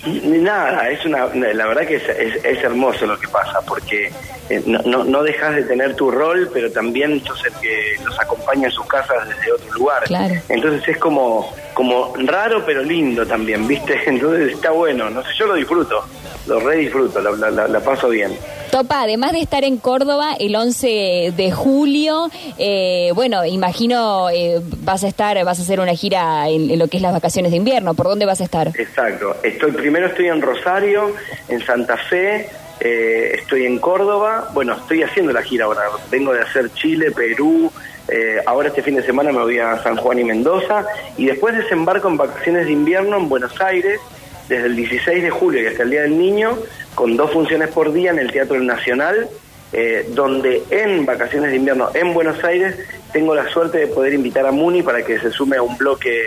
Ni 0.05 0.39
Nada, 0.39 0.89
es 0.91 1.05
una, 1.05 1.27
la 1.35 1.67
verdad 1.67 1.87
que 1.87 1.97
es, 1.97 2.09
es- 2.09 2.45
es 2.45 2.65
hermoso 2.65 3.07
lo 3.07 3.19
que 3.19 3.29
pasa, 3.29 3.61
porque 3.67 4.11
eh, 4.51 4.63
no, 4.67 4.81
no, 4.85 5.05
no 5.05 5.23
dejas 5.23 5.55
de 5.55 5.63
tener 5.63 5.95
tu 5.95 6.11
rol, 6.11 6.51
pero 6.53 6.71
también 6.73 7.23
sos 7.25 7.45
el 7.47 7.53
que 7.61 7.95
los 8.05 8.19
acompaña 8.19 8.67
en 8.67 8.73
sus 8.73 8.87
casas 8.87 9.29
desde 9.29 9.53
otro 9.53 9.73
lugar. 9.75 10.03
Claro. 10.05 10.35
Entonces 10.49 10.89
es 10.89 10.97
como, 10.99 11.55
como 11.75 12.13
raro 12.27 12.65
pero 12.67 12.83
lindo 12.83 13.25
también, 13.27 13.67
¿viste? 13.69 14.01
Entonces 14.07 14.55
está 14.55 14.73
bueno, 14.73 15.09
no 15.09 15.23
sé, 15.23 15.29
yo 15.39 15.47
lo 15.47 15.55
disfruto, 15.55 16.05
lo 16.47 16.61
re 16.61 16.77
disfruto, 16.79 17.21
la, 17.21 17.31
la- 17.33 17.51
la- 17.51 17.69
la 17.69 17.81
paso 17.81 18.09
bien. 18.09 18.33
Topa, 18.71 19.03
además 19.03 19.33
de 19.33 19.41
estar 19.41 19.65
en 19.65 19.77
Córdoba 19.77 20.35
el 20.39 20.57
11 20.57 21.33
de 21.37 21.53
julio, 21.53 22.31
eh, 22.59 23.11
bueno, 23.15 23.45
imagino 23.45 24.31
eh, 24.31 24.61
vas 24.79 25.05
a 25.05 25.09
estar, 25.09 25.43
vas 25.45 25.59
a 25.59 25.63
hacer 25.63 25.79
una 25.79 25.93
gira 25.95 26.49
en, 26.49 26.71
en 26.71 26.79
lo 26.79 26.89
que 26.89 26.97
es 26.97 27.03
las 27.03 27.13
vacaciones 27.13 27.51
de 27.51 27.59
invierno. 27.59 27.95
¿Por 27.95 28.07
dónde 28.07 28.25
vas 28.27 28.41
a 28.41 28.45
estar? 28.45 28.69
Exacto. 28.69 29.37
Estoy 29.43 29.73
primero 29.73 30.07
estoy 30.07 30.29
en 30.29 30.41
Rosario, 30.41 31.13
en 31.49 31.65
Santa 31.65 31.97
Fe, 31.99 32.49
eh, 32.81 33.37
estoy 33.39 33.67
en 33.67 33.79
Córdoba. 33.79 34.49
Bueno, 34.55 34.73
estoy 34.75 35.03
haciendo 35.03 35.33
la 35.33 35.43
gira 35.43 35.67
ahora. 35.67 35.83
Vengo 36.11 36.33
de 36.33 36.41
hacer 36.41 36.73
Chile, 36.73 37.11
Perú. 37.13 37.71
eh, 38.09 38.39
ahora 38.47 38.69
este 38.69 38.83
fin 38.83 38.97
de 38.97 39.03
semana 39.05 39.31
me 39.33 39.39
voy 39.41 39.59
a 39.59 39.81
San 39.83 39.97
Juan 39.97 40.19
y 40.19 40.25
Mendoza 40.25 40.85
y 41.17 41.27
después 41.27 41.55
desembarco 41.57 42.09
en 42.09 42.17
vacaciones 42.17 42.67
de 42.67 42.73
invierno 42.73 43.17
en 43.17 43.29
Buenos 43.29 43.59
Aires 43.61 44.01
desde 44.49 44.67
el 44.67 44.77
16 44.77 45.23
de 45.23 45.31
julio 45.31 45.63
y 45.63 45.67
hasta 45.67 45.83
el 45.83 45.91
Día 45.91 46.03
del 46.03 46.19
Niño 46.19 46.59
con 46.95 47.17
dos 47.17 47.31
funciones 47.31 47.69
por 47.71 47.93
día 47.93 48.11
en 48.11 48.19
el 48.19 48.31
Teatro 48.33 48.59
Nacional. 48.61 49.29
eh, 49.75 50.07
donde 50.11 50.63
en 50.69 51.07
vacaciones 51.07 51.51
de 51.51 51.57
invierno 51.57 51.89
en 51.95 52.13
Buenos 52.13 52.45
Aires 52.45 52.77
tengo 53.11 53.35
la 53.35 53.49
suerte 53.49 53.79
de 53.79 53.87
poder 53.87 54.13
invitar 54.13 54.45
a 54.47 54.53
Muni 54.53 54.83
para 54.83 55.03
que 55.03 55.19
se 55.19 55.31
sume 55.31 55.57
a 55.57 55.63
un 55.63 55.79
bloque 55.79 56.21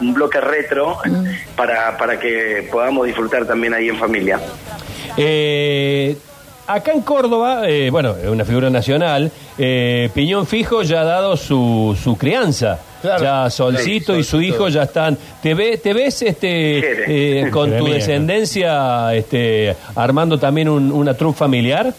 un 0.00 0.14
bloque 0.14 0.40
retro 0.40 0.96
para, 1.56 1.96
para 1.96 2.18
que 2.18 2.66
podamos 2.70 3.06
disfrutar 3.06 3.46
también 3.46 3.74
ahí 3.74 3.88
en 3.88 3.98
familia. 3.98 4.40
Eh, 5.16 6.16
acá 6.68 6.92
en 6.92 7.00
Córdoba, 7.02 7.68
eh, 7.68 7.90
bueno, 7.90 8.14
es 8.16 8.28
una 8.28 8.44
figura 8.44 8.70
nacional, 8.70 9.30
eh, 9.58 10.08
Piñón 10.14 10.46
Fijo 10.46 10.82
ya 10.82 11.00
ha 11.00 11.04
dado 11.04 11.36
su, 11.36 11.98
su 12.02 12.16
crianza. 12.16 12.78
Claro. 13.00 13.22
Ya 13.22 13.50
Solcito 13.50 14.14
Sí, 14.14 14.20
y 14.20 14.24
su 14.24 14.40
hijo 14.42 14.68
ya 14.68 14.82
están. 14.82 15.16
¿Te, 15.42 15.54
ve, 15.54 15.78
te 15.78 15.92
ves 15.94 16.20
este, 16.22 17.42
eh, 17.44 17.50
con 17.52 17.76
tu 17.78 17.86
descendencia 17.86 19.14
este, 19.14 19.74
armando 19.94 20.36
también 20.38 20.68
un- 20.68 20.90
una 20.90 21.14
troupe 21.14 21.38
familiar? 21.38 21.92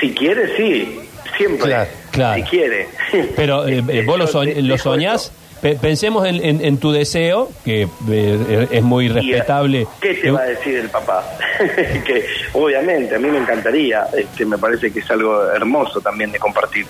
Si 0.00 0.10
quiere, 0.12 0.56
sí, 0.56 0.98
siempre. 1.38 1.68
Claro, 1.68 1.90
claro. 2.10 2.42
Si 2.44 2.50
quiere. 2.50 2.88
Pero 3.34 3.66
eh, 3.68 3.82
eh, 3.88 4.02
vos 4.06 4.18
lo, 4.18 4.40
de- 4.42 4.60
lo 4.62 4.76
soñás. 4.76 5.32
Pe- 5.64 5.76
Pensemos 5.76 6.26
en, 6.26 6.44
en- 6.44 6.62
en 6.62 6.76
tu 6.76 6.92
deseo, 6.92 7.48
que 7.64 7.88
eh, 8.10 8.68
es 8.70 8.82
muy 8.82 9.08
respetable. 9.08 9.86
¿Qué 9.98 10.12
te 10.12 10.30
va 10.30 10.40
a 10.42 10.44
decir 10.44 10.76
el 10.76 10.90
papá? 10.90 11.24
que 12.04 12.26
obviamente 12.52 13.14
a 13.14 13.18
mí 13.18 13.28
me 13.28 13.38
encantaría, 13.38 14.04
este, 14.14 14.44
me 14.44 14.58
parece 14.58 14.92
que 14.92 14.98
es 14.98 15.10
algo 15.10 15.42
hermoso 15.52 16.02
también 16.02 16.30
de 16.32 16.38
compartir. 16.38 16.84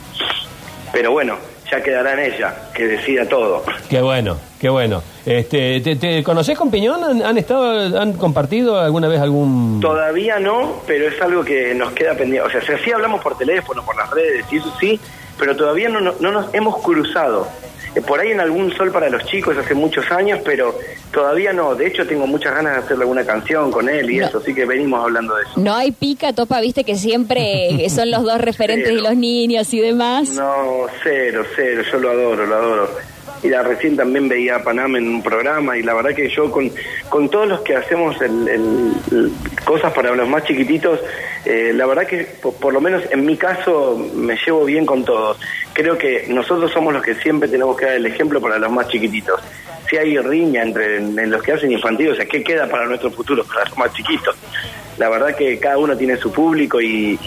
Pero 0.92 1.12
bueno, 1.12 1.36
ya 1.70 1.80
quedará 1.84 2.14
en 2.20 2.32
ella, 2.32 2.52
que 2.74 2.88
decida 2.88 3.28
todo. 3.28 3.62
Qué 3.88 4.00
bueno, 4.00 4.38
qué 4.60 4.68
bueno. 4.68 5.04
Este, 5.24 5.80
¿te, 5.80 5.94
te 5.94 6.24
conocés 6.24 6.58
con 6.58 6.68
Piñón? 6.72 7.04
¿Han, 7.04 7.22
han 7.22 7.38
estado, 7.38 7.96
han 7.96 8.14
compartido 8.14 8.80
alguna 8.80 9.06
vez 9.06 9.20
algún...? 9.20 9.78
Todavía 9.80 10.40
no, 10.40 10.82
pero 10.84 11.06
es 11.06 11.22
algo 11.22 11.44
que 11.44 11.76
nos 11.76 11.92
queda 11.92 12.14
pendiente. 12.14 12.44
O 12.48 12.50
sea, 12.50 12.60
si 12.60 12.72
así 12.72 12.90
hablamos 12.90 13.22
por 13.22 13.38
teléfono, 13.38 13.84
por 13.84 13.96
las 13.96 14.10
redes, 14.10 14.44
y 14.50 14.56
eso 14.56 14.74
sí, 14.80 14.98
pero 15.38 15.54
todavía 15.54 15.88
no, 15.88 16.00
no, 16.00 16.14
no 16.18 16.32
nos 16.32 16.52
hemos 16.52 16.82
cruzado. 16.82 17.46
Eh, 17.94 18.00
Por 18.02 18.18
ahí 18.20 18.30
en 18.32 18.40
algún 18.40 18.72
sol 18.76 18.90
para 18.90 19.08
los 19.08 19.24
chicos 19.24 19.56
hace 19.56 19.74
muchos 19.74 20.10
años, 20.10 20.40
pero 20.44 20.76
todavía 21.12 21.52
no. 21.52 21.74
De 21.74 21.86
hecho, 21.86 22.06
tengo 22.06 22.26
muchas 22.26 22.54
ganas 22.54 22.72
de 22.74 22.78
hacerle 22.80 23.02
alguna 23.04 23.24
canción 23.24 23.70
con 23.70 23.88
él 23.88 24.10
y 24.10 24.16
No. 24.18 24.26
eso, 24.26 24.38
así 24.38 24.54
que 24.54 24.64
venimos 24.64 25.02
hablando 25.02 25.34
de 25.36 25.42
eso. 25.44 25.52
No 25.60 25.74
hay 25.74 25.92
pica, 25.92 26.32
Topa, 26.32 26.60
viste 26.60 26.84
que 26.84 26.96
siempre 26.96 27.88
son 27.90 28.10
los 28.10 28.22
dos 28.24 28.40
referentes 28.40 28.88
de 28.88 28.96
Cero. 28.96 29.08
los 29.10 29.16
niños 29.16 29.72
y 29.72 29.80
demás. 29.80 30.30
No, 30.30 30.86
cero, 31.02 31.44
cero, 31.54 31.82
yo 31.92 31.98
lo 31.98 32.10
adoro, 32.10 32.46
lo 32.46 32.54
adoro. 32.54 32.90
Mira, 33.44 33.62
recién 33.62 33.94
también 33.94 34.26
veía 34.26 34.56
a 34.56 34.62
Panam 34.62 34.96
en 34.96 35.06
un 35.06 35.22
programa 35.22 35.76
y 35.76 35.82
la 35.82 35.92
verdad 35.92 36.14
que 36.14 36.30
yo 36.30 36.50
con, 36.50 36.70
con 37.10 37.28
todos 37.28 37.46
los 37.46 37.60
que 37.60 37.76
hacemos 37.76 38.16
el, 38.22 38.92
cosas 39.66 39.92
para 39.92 40.14
los 40.14 40.26
más 40.26 40.44
chiquititos, 40.44 40.98
eh, 41.44 41.72
la 41.74 41.84
verdad 41.84 42.06
que 42.06 42.26
por, 42.40 42.72
lo 42.72 42.80
menos 42.80 43.02
en 43.10 43.26
mi 43.26 43.36
caso 43.36 44.02
me 44.14 44.36
llevo 44.46 44.64
bien 44.64 44.86
con 44.86 45.04
todos. 45.04 45.38
Creo 45.74 45.98
que 45.98 46.24
nosotros 46.28 46.72
somos 46.72 46.94
los 46.94 47.02
que 47.02 47.16
siempre 47.16 47.46
tenemos 47.50 47.76
que 47.76 47.84
dar 47.84 47.96
el 47.96 48.06
ejemplo 48.06 48.40
para 48.40 48.58
los 48.58 48.72
más 48.72 48.88
chiquititos. 48.88 49.38
Si 49.90 49.98
hay 49.98 50.16
riña 50.16 50.62
entre 50.62 50.96
en 50.96 51.30
los 51.30 51.42
que 51.42 51.52
hacen 51.52 51.70
infantil, 51.70 52.12
o 52.12 52.14
sea, 52.16 52.24
¿qué 52.24 52.42
queda 52.42 52.66
para 52.66 52.86
nuestro 52.86 53.10
futuro, 53.10 53.44
para 53.44 53.66
los 53.68 53.76
más 53.76 53.92
chiquitos? 53.92 54.34
La 54.96 55.10
verdad 55.10 55.36
que 55.36 55.58
cada 55.58 55.76
uno 55.76 55.94
tiene 55.98 56.16
su 56.16 56.32
público 56.32 56.80
y, 56.80 57.18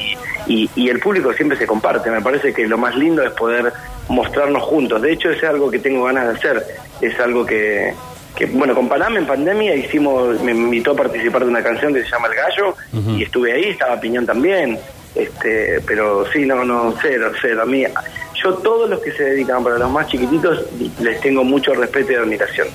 y- 0.47 0.69
y 0.75 0.89
el 0.89 0.99
público 0.99 1.31
siempre 1.33 1.59
se 1.59 1.67
comparte. 1.67 2.09
Me 2.09 2.21
parece 2.21 2.53
que 2.55 2.67
lo 2.67 2.79
más 2.79 2.95
lindo 2.95 3.21
es 3.21 3.29
poder 3.33 3.71
mostrarnos 4.09 4.63
juntos. 4.63 5.01
De 5.01 5.11
hecho, 5.13 5.29
es 5.29 5.43
algo 5.43 5.69
que 5.69 5.79
tengo 5.79 6.03
ganas 6.05 6.27
de 6.27 6.33
hacer. 6.35 6.63
Es 7.01 7.19
algo 7.19 7.45
que, 7.45 7.93
que, 8.35 8.45
bueno, 8.47 8.73
con 8.75 8.87
Panam 8.87 9.17
en 9.17 9.25
pandemia 9.25 9.75
hicimos, 9.75 10.39
me 10.41 10.51
invitó 10.51 10.91
a 10.91 10.95
participar 10.95 11.43
de 11.43 11.49
una 11.49 11.63
canción 11.63 11.93
que 11.93 12.03
se 12.03 12.09
llama 12.09 12.27
El 12.27 12.35
Gallo 12.35 12.75
y 13.17 13.23
estuve 13.23 13.53
ahí, 13.53 13.65
estaba 13.71 13.99
Piñón 13.99 14.25
también. 14.25 14.77
Este, 15.15 15.81
pero 15.87 16.25
sí, 16.31 16.45
no, 16.45 16.63
no, 16.63 16.93
cero, 17.01 17.31
cero. 17.41 17.63
A 17.63 17.65
mí, 17.65 17.83
yo 18.43 18.53
todos 18.55 18.87
los 18.89 18.99
que 18.99 19.11
se 19.13 19.23
dedican 19.23 19.63
para 19.63 19.79
los 19.79 19.89
más 19.89 20.07
chiquititos 20.07 20.63
les 21.01 21.19
tengo 21.21 21.43
mucho 21.43 21.73
respeto 21.73 22.11
y 22.11 22.15
admiración. 22.15 22.67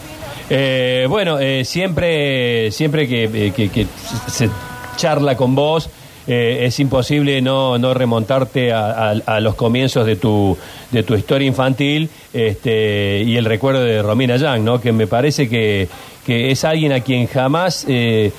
Eh, 0.51 1.07
bueno, 1.09 1.39
eh, 1.39 1.65
siempre, 1.65 2.71
siempre 2.73 3.07
que, 3.09 3.25
eh, 3.25 3.53
que- 3.55 3.71
que 3.71 3.87
se 4.29 4.51
charla 4.97 5.37
con 5.37 5.55
vos, 5.55 5.89
eh, 6.27 6.61
es 6.63 6.79
imposible 6.81 7.41
no, 7.43 7.79
no 7.79 7.95
remontarte 7.95 8.73
a, 8.73 9.11
a- 9.11 9.15
a 9.27 9.41
los 9.41 9.55
comienzos 9.55 10.07
de 10.07 10.17
tu, 10.17 10.57
de 10.91 11.03
tu 11.03 11.15
historia 11.15 11.47
infantil 11.49 12.09
este, 12.33 13.23
y 13.27 13.37
el 13.37 13.45
recuerdo 13.45 13.83
de 13.85 14.03
Romina 14.03 14.37
Yang, 14.37 14.65
¿no? 14.65 14.81
que 14.81 14.93
me 14.93 15.07
parece 15.07 15.49
que, 15.49 15.89
que 16.27 16.51
es 16.51 16.65
alguien 16.65 16.93
a 16.93 17.01
quien 17.01 17.27
jamás... 17.27 17.85
eh, 17.89 18.33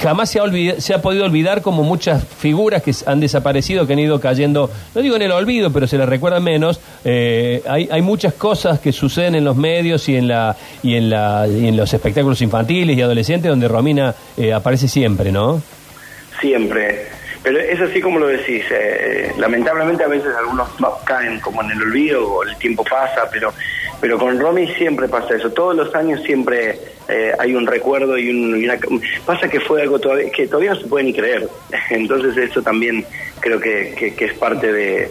jamás 0.00 0.28
se 0.30 0.40
ha, 0.40 0.42
olvida- 0.42 0.80
se 0.80 0.92
ha 0.92 1.00
podido 1.00 1.24
olvidar 1.24 1.62
como 1.62 1.84
muchas 1.84 2.24
figuras 2.24 2.82
que 2.82 2.92
han 3.06 3.20
desaparecido, 3.20 3.86
que 3.86 3.92
han 3.92 4.00
ido 4.00 4.20
cayendo, 4.20 4.70
no 4.94 5.00
digo 5.02 5.14
en 5.16 5.22
el 5.22 5.30
olvido, 5.30 5.70
pero 5.72 5.86
se 5.86 5.96
les 5.98 6.08
recuerda 6.08 6.40
menos. 6.40 6.80
Eh, 7.04 7.62
hay, 7.68 7.88
hay 7.92 8.02
muchas 8.02 8.34
cosas 8.34 8.80
que 8.80 8.92
suceden 8.92 9.36
en 9.36 9.44
los 9.44 9.56
medios 9.56 10.08
y 10.08 10.16
en, 10.16 10.26
la, 10.26 10.56
y 10.82 10.96
en, 10.96 11.10
la, 11.10 11.46
y 11.48 11.68
en 11.68 11.76
los 11.76 11.94
espectáculos 11.94 12.42
infantiles 12.42 12.96
y 12.98 13.02
adolescentes 13.02 13.48
donde 13.48 13.68
Romina 13.68 14.14
eh, 14.36 14.52
aparece 14.52 14.88
siempre, 14.88 15.30
¿no? 15.30 15.62
Siempre. 16.44 17.06
Pero 17.42 17.58
es 17.58 17.80
así 17.80 18.02
como 18.02 18.18
lo 18.18 18.26
decís. 18.26 18.64
eh, 18.70 19.32
lamentablemente 19.38 20.04
a 20.04 20.08
veces 20.08 20.34
algunos 20.36 20.78
no, 20.78 20.98
caen 21.06 21.40
como 21.40 21.62
en 21.62 21.70
el 21.70 21.80
olvido 21.80 22.30
o 22.30 22.42
el 22.42 22.54
tiempo 22.58 22.84
pasa, 22.84 23.28
pero 23.32 23.50
pero 23.98 24.18
con 24.18 24.38
Romy 24.38 24.66
siempre 24.74 25.08
pasa 25.08 25.34
eso. 25.34 25.50
Todos 25.52 25.74
los 25.74 25.94
años 25.94 26.22
siempre 26.24 26.78
eh, 27.08 27.32
hay 27.38 27.54
un 27.54 27.66
recuerdo 27.66 28.18
y, 28.18 28.28
un, 28.28 28.60
y 28.60 28.66
una... 28.66 28.78
Pasa 29.24 29.48
que 29.48 29.60
fue 29.60 29.80
algo 29.80 29.98
todavía, 29.98 30.30
que 30.30 30.46
todavía 30.46 30.74
no 30.74 30.80
se 30.80 30.86
puede 30.86 31.06
ni 31.06 31.14
creer. 31.14 31.48
Entonces 31.90 32.36
eso 32.36 32.60
también 32.60 33.06
creo 33.40 33.58
que, 33.58 34.14
es 34.18 34.34
parte 34.34 34.70
de, 34.70 35.10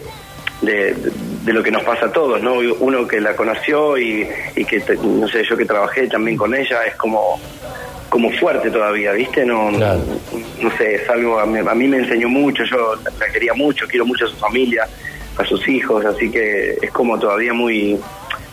de, 0.62 1.52
lo 1.52 1.64
que 1.64 1.72
nos 1.72 1.82
pasa 1.82 2.06
a 2.06 2.12
todos, 2.12 2.40
¿no? 2.40 2.54
Uno 2.78 3.08
que 3.08 3.20
la 3.20 3.34
conoció 3.34 3.98
y, 3.98 4.28
y 4.54 4.64
que, 4.64 4.80
no 5.02 5.26
sé, 5.26 5.42
yo 5.42 5.56
que 5.56 5.64
trabajé 5.64 6.06
también 6.06 6.36
con 6.36 6.54
ella, 6.54 6.84
es 6.84 6.94
como 6.94 7.40
como 8.14 8.30
fuerte 8.30 8.70
todavía, 8.70 9.10
¿viste? 9.10 9.44
No, 9.44 9.72
no- 9.72 9.76
Claro. 9.76 10.00
no, 10.62 10.70
sé, 10.78 10.94
es 10.94 11.10
algo, 11.10 11.40
a 11.40 11.46
mí, 11.46 11.58
a 11.58 11.74
mí 11.74 11.88
me 11.88 11.96
enseñó 11.96 12.28
mucho, 12.28 12.62
yo 12.62 12.94
la, 13.18 13.26
quería 13.32 13.54
mucho, 13.54 13.88
quiero 13.88 14.06
mucho 14.06 14.26
a 14.26 14.28
su 14.28 14.36
familia, 14.36 14.86
a 15.36 15.44
sus 15.44 15.66
hijos, 15.66 16.04
así 16.04 16.30
que 16.30 16.78
es 16.80 16.92
como 16.92 17.18
todavía 17.18 17.52
muy, 17.52 17.98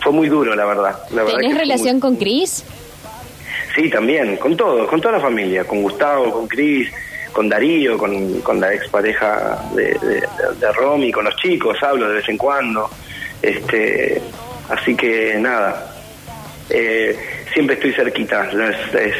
fue 0.02 0.10
muy 0.10 0.28
duro, 0.28 0.56
la 0.56 0.64
verdad. 0.64 0.98
La 1.12 1.24
¿Tenés 1.26 1.56
relación 1.56 1.92
muy- 1.94 2.00
con 2.00 2.16
Chris? 2.16 2.64
Sí, 3.76 3.88
también, 3.88 4.36
con 4.36 4.56
todo, 4.56 4.84
con 4.88 5.00
toda 5.00 5.12
la 5.18 5.20
familia, 5.20 5.62
con 5.62 5.80
Gustavo, 5.80 6.32
con 6.32 6.48
Cris, 6.48 6.90
con 7.32 7.48
Darío, 7.48 7.96
con, 7.96 8.40
con 8.40 8.58
la 8.58 8.74
expareja 8.74 9.62
de, 9.76 9.84
de, 9.94 10.24
de 10.58 10.72
Romy, 10.72 11.12
con 11.12 11.24
los 11.24 11.36
chicos, 11.36 11.80
hablo 11.84 12.08
de 12.08 12.16
vez 12.16 12.28
en 12.28 12.36
cuando. 12.36 12.90
Este, 13.40 14.20
así 14.68 14.96
que 14.96 15.36
nada, 15.38 15.94
eh, 16.68 17.16
siempre 17.54 17.76
estoy 17.76 17.92
cerquita, 17.92 18.50
es, 18.50 18.94
es, 18.94 19.14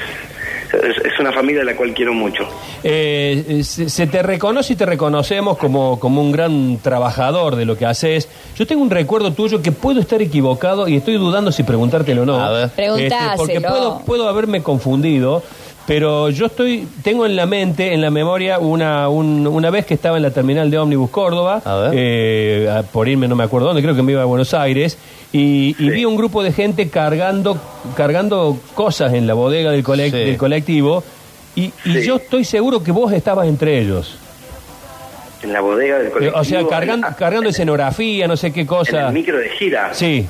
es- 0.72 1.04
es 1.04 1.18
una 1.20 1.32
familia 1.32 1.62
a 1.62 1.64
la 1.64 1.76
cual 1.76 1.92
quiero 1.94 2.12
mucho. 2.14 2.44
Eh, 2.82 3.60
se, 3.64 3.88
se 3.88 4.06
te 4.06 4.22
reconoce 4.22 4.72
y 4.72 4.76
te 4.76 4.86
reconocemos 4.86 5.58
como, 5.58 5.98
como 6.00 6.20
un 6.20 6.32
gran 6.32 6.78
trabajador 6.78 7.56
de 7.56 7.64
lo 7.64 7.76
que 7.76 7.86
haces. 7.86 8.28
Yo 8.56 8.66
tengo 8.66 8.82
un 8.82 8.90
recuerdo 8.90 9.32
tuyo 9.32 9.62
que 9.62 9.72
puedo 9.72 10.00
estar 10.00 10.20
equivocado 10.22 10.88
y 10.88 10.96
estoy 10.96 11.14
dudando 11.16 11.52
si 11.52 11.62
preguntártelo 11.62 12.22
o 12.22 12.26
no. 12.26 12.40
A 12.40 12.50
ver. 12.50 12.68
Preguntáselo. 12.70 13.36
porque 13.36 13.60
puedo, 13.60 14.00
puedo 14.04 14.28
haberme 14.28 14.62
confundido, 14.62 15.42
pero 15.86 16.30
yo 16.30 16.46
estoy 16.46 16.86
tengo 17.02 17.26
en 17.26 17.34
la 17.36 17.46
mente, 17.46 17.92
en 17.92 18.00
la 18.00 18.10
memoria, 18.10 18.58
una, 18.58 19.08
un- 19.08 19.46
una 19.46 19.70
vez 19.70 19.84
que 19.86 19.94
estaba 19.94 20.16
en 20.16 20.22
la 20.22 20.30
terminal 20.30 20.70
de 20.70 20.78
ómnibus 20.78 21.10
Córdoba, 21.10 21.60
A 21.64 21.74
ver. 21.76 21.90
eh, 21.94 22.70
a- 22.70 22.82
por 22.82 23.08
irme 23.08 23.26
no 23.28 23.34
me 23.36 23.44
acuerdo 23.44 23.68
dónde, 23.68 23.82
creo 23.82 23.94
que 23.96 24.02
me 24.02 24.12
iba 24.12 24.22
a 24.22 24.26
Buenos 24.26 24.54
Aires, 24.54 24.96
y, 25.32 25.72
vi 25.74 26.04
un 26.04 26.16
grupo 26.16 26.42
de 26.42 26.52
gente 26.52 26.88
cargando, 26.88 27.56
cargando 27.96 28.58
cosas 28.74 29.14
en 29.14 29.26
la 29.26 29.34
bodega 29.34 29.70
del, 29.70 29.82
colec- 29.82 30.10
Sí. 30.10 30.16
del 30.18 30.36
colectivo, 30.36 31.02
y, 31.56 31.64
y 31.84 31.92
Sí. 31.94 32.02
yo 32.06 32.16
estoy 32.16 32.44
seguro 32.44 32.82
que 32.82 32.92
vos 32.92 33.12
estabas 33.12 33.48
entre 33.48 33.78
ellos. 33.80 34.16
En 35.42 35.52
la 35.52 35.60
bodega 35.60 35.98
del 35.98 36.06
Eh, 36.06 36.10
colectivo. 36.10 36.40
o 36.40 36.44
sea, 36.44 36.66
cargando, 36.68 37.08
en- 37.08 37.14
cargando 37.14 37.48
escenografía, 37.48 38.28
no 38.28 38.36
sé 38.36 38.52
qué 38.52 38.60
En 38.60 38.66
cosa. 38.66 39.08
el 39.08 39.12
micro 39.12 39.36
de 39.38 39.48
gira. 39.48 39.88
Sí. 39.92 40.26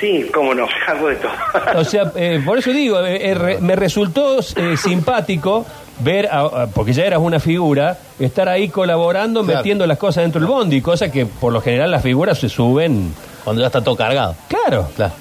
Sí, 0.00 0.28
cómo 0.32 0.54
no, 0.54 0.66
hago 0.86 1.08
de 1.08 1.16
todo. 1.16 1.32
O 1.76 1.84
sea, 1.84 2.12
eh, 2.16 2.40
por 2.44 2.58
eso 2.58 2.70
digo, 2.70 3.00
eh, 3.04 3.30
eh, 3.30 3.34
re- 3.34 3.60
me 3.60 3.76
resultó 3.76 4.38
eh, 4.40 4.76
simpático 4.76 5.64
ver, 6.00 6.26
a- 6.30 6.40
a- 6.40 6.66
porque 6.66 6.92
ya 6.92 7.04
eras 7.04 7.20
una 7.20 7.40
figura, 7.40 7.96
estar 8.18 8.48
ahí 8.48 8.68
colaborando, 8.68 9.42
Claro. 9.42 9.58
metiendo 9.58 9.86
las 9.86 9.96
cosas 9.98 10.24
dentro 10.24 10.40
del 10.40 10.48
bondi, 10.48 10.80
cosa 10.82 11.10
que 11.10 11.24
por 11.26 11.52
lo 11.52 11.60
general 11.62 11.90
las 11.90 12.02
figuras 12.02 12.38
se 12.38 12.48
suben. 12.48 13.14
Cuando 13.44 13.60
ya 13.60 13.66
está 13.68 13.82
todo 13.82 13.96
cargado. 13.96 14.34
Claro. 14.48 14.88
Claro. 14.96 15.12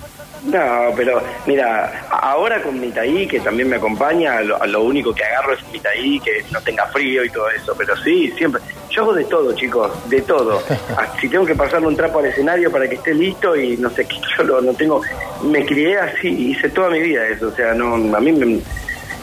No, 0.46 0.94
pero 0.96 1.22
mira, 1.48 2.05
ahora 2.12 2.62
con 2.62 2.79
Mitaí, 2.79 3.25
que 3.27 3.39
también 3.39 3.67
me 3.70 3.77
acompaña, 3.77 4.41
lo 4.41 4.84
único 4.84 5.13
que 5.13 5.24
agarro 5.24 5.53
es 5.53 5.60
Mitaí, 5.72 6.20
que 6.20 6.44
no 6.51 6.62
tenga 6.62 6.86
frío 6.88 7.24
y 7.25 7.29
todo 7.32 7.50
eso, 7.50 7.74
pero 7.77 7.96
sí, 7.98 8.32
siempre. 8.38 8.62
Yo 8.95 9.01
hago 9.01 9.13
de 9.13 9.25
todo, 9.25 9.53
chicos, 9.53 9.91
de 10.09 10.21
todo. 10.21 10.61
Ah, 10.97 11.11
si 11.19 11.27
tengo 11.27 11.45
que 11.45 11.55
pasarle 11.55 11.87
un 11.87 11.95
trapo 11.95 12.19
al 12.19 12.27
escenario 12.27 12.71
para 12.71 12.87
que 12.87 12.95
esté 12.95 13.13
listo 13.13 13.53
y 13.55 13.75
no 13.75 13.89
sé 13.89 14.05
qué, 14.05 14.15
yo 14.37 14.43
lo, 14.43 14.61
no 14.61 14.73
tengo. 14.73 15.01
Me 15.43 15.65
crié 15.65 15.97
así, 15.99 16.29
hice 16.51 16.69
toda 16.69 16.89
mi 16.89 17.01
vida 17.01 17.27
eso, 17.27 17.47
o 17.47 17.51
sea, 17.51 17.73
no, 17.73 17.95
a 17.95 18.19
mí 18.21 18.31
me. 18.31 18.61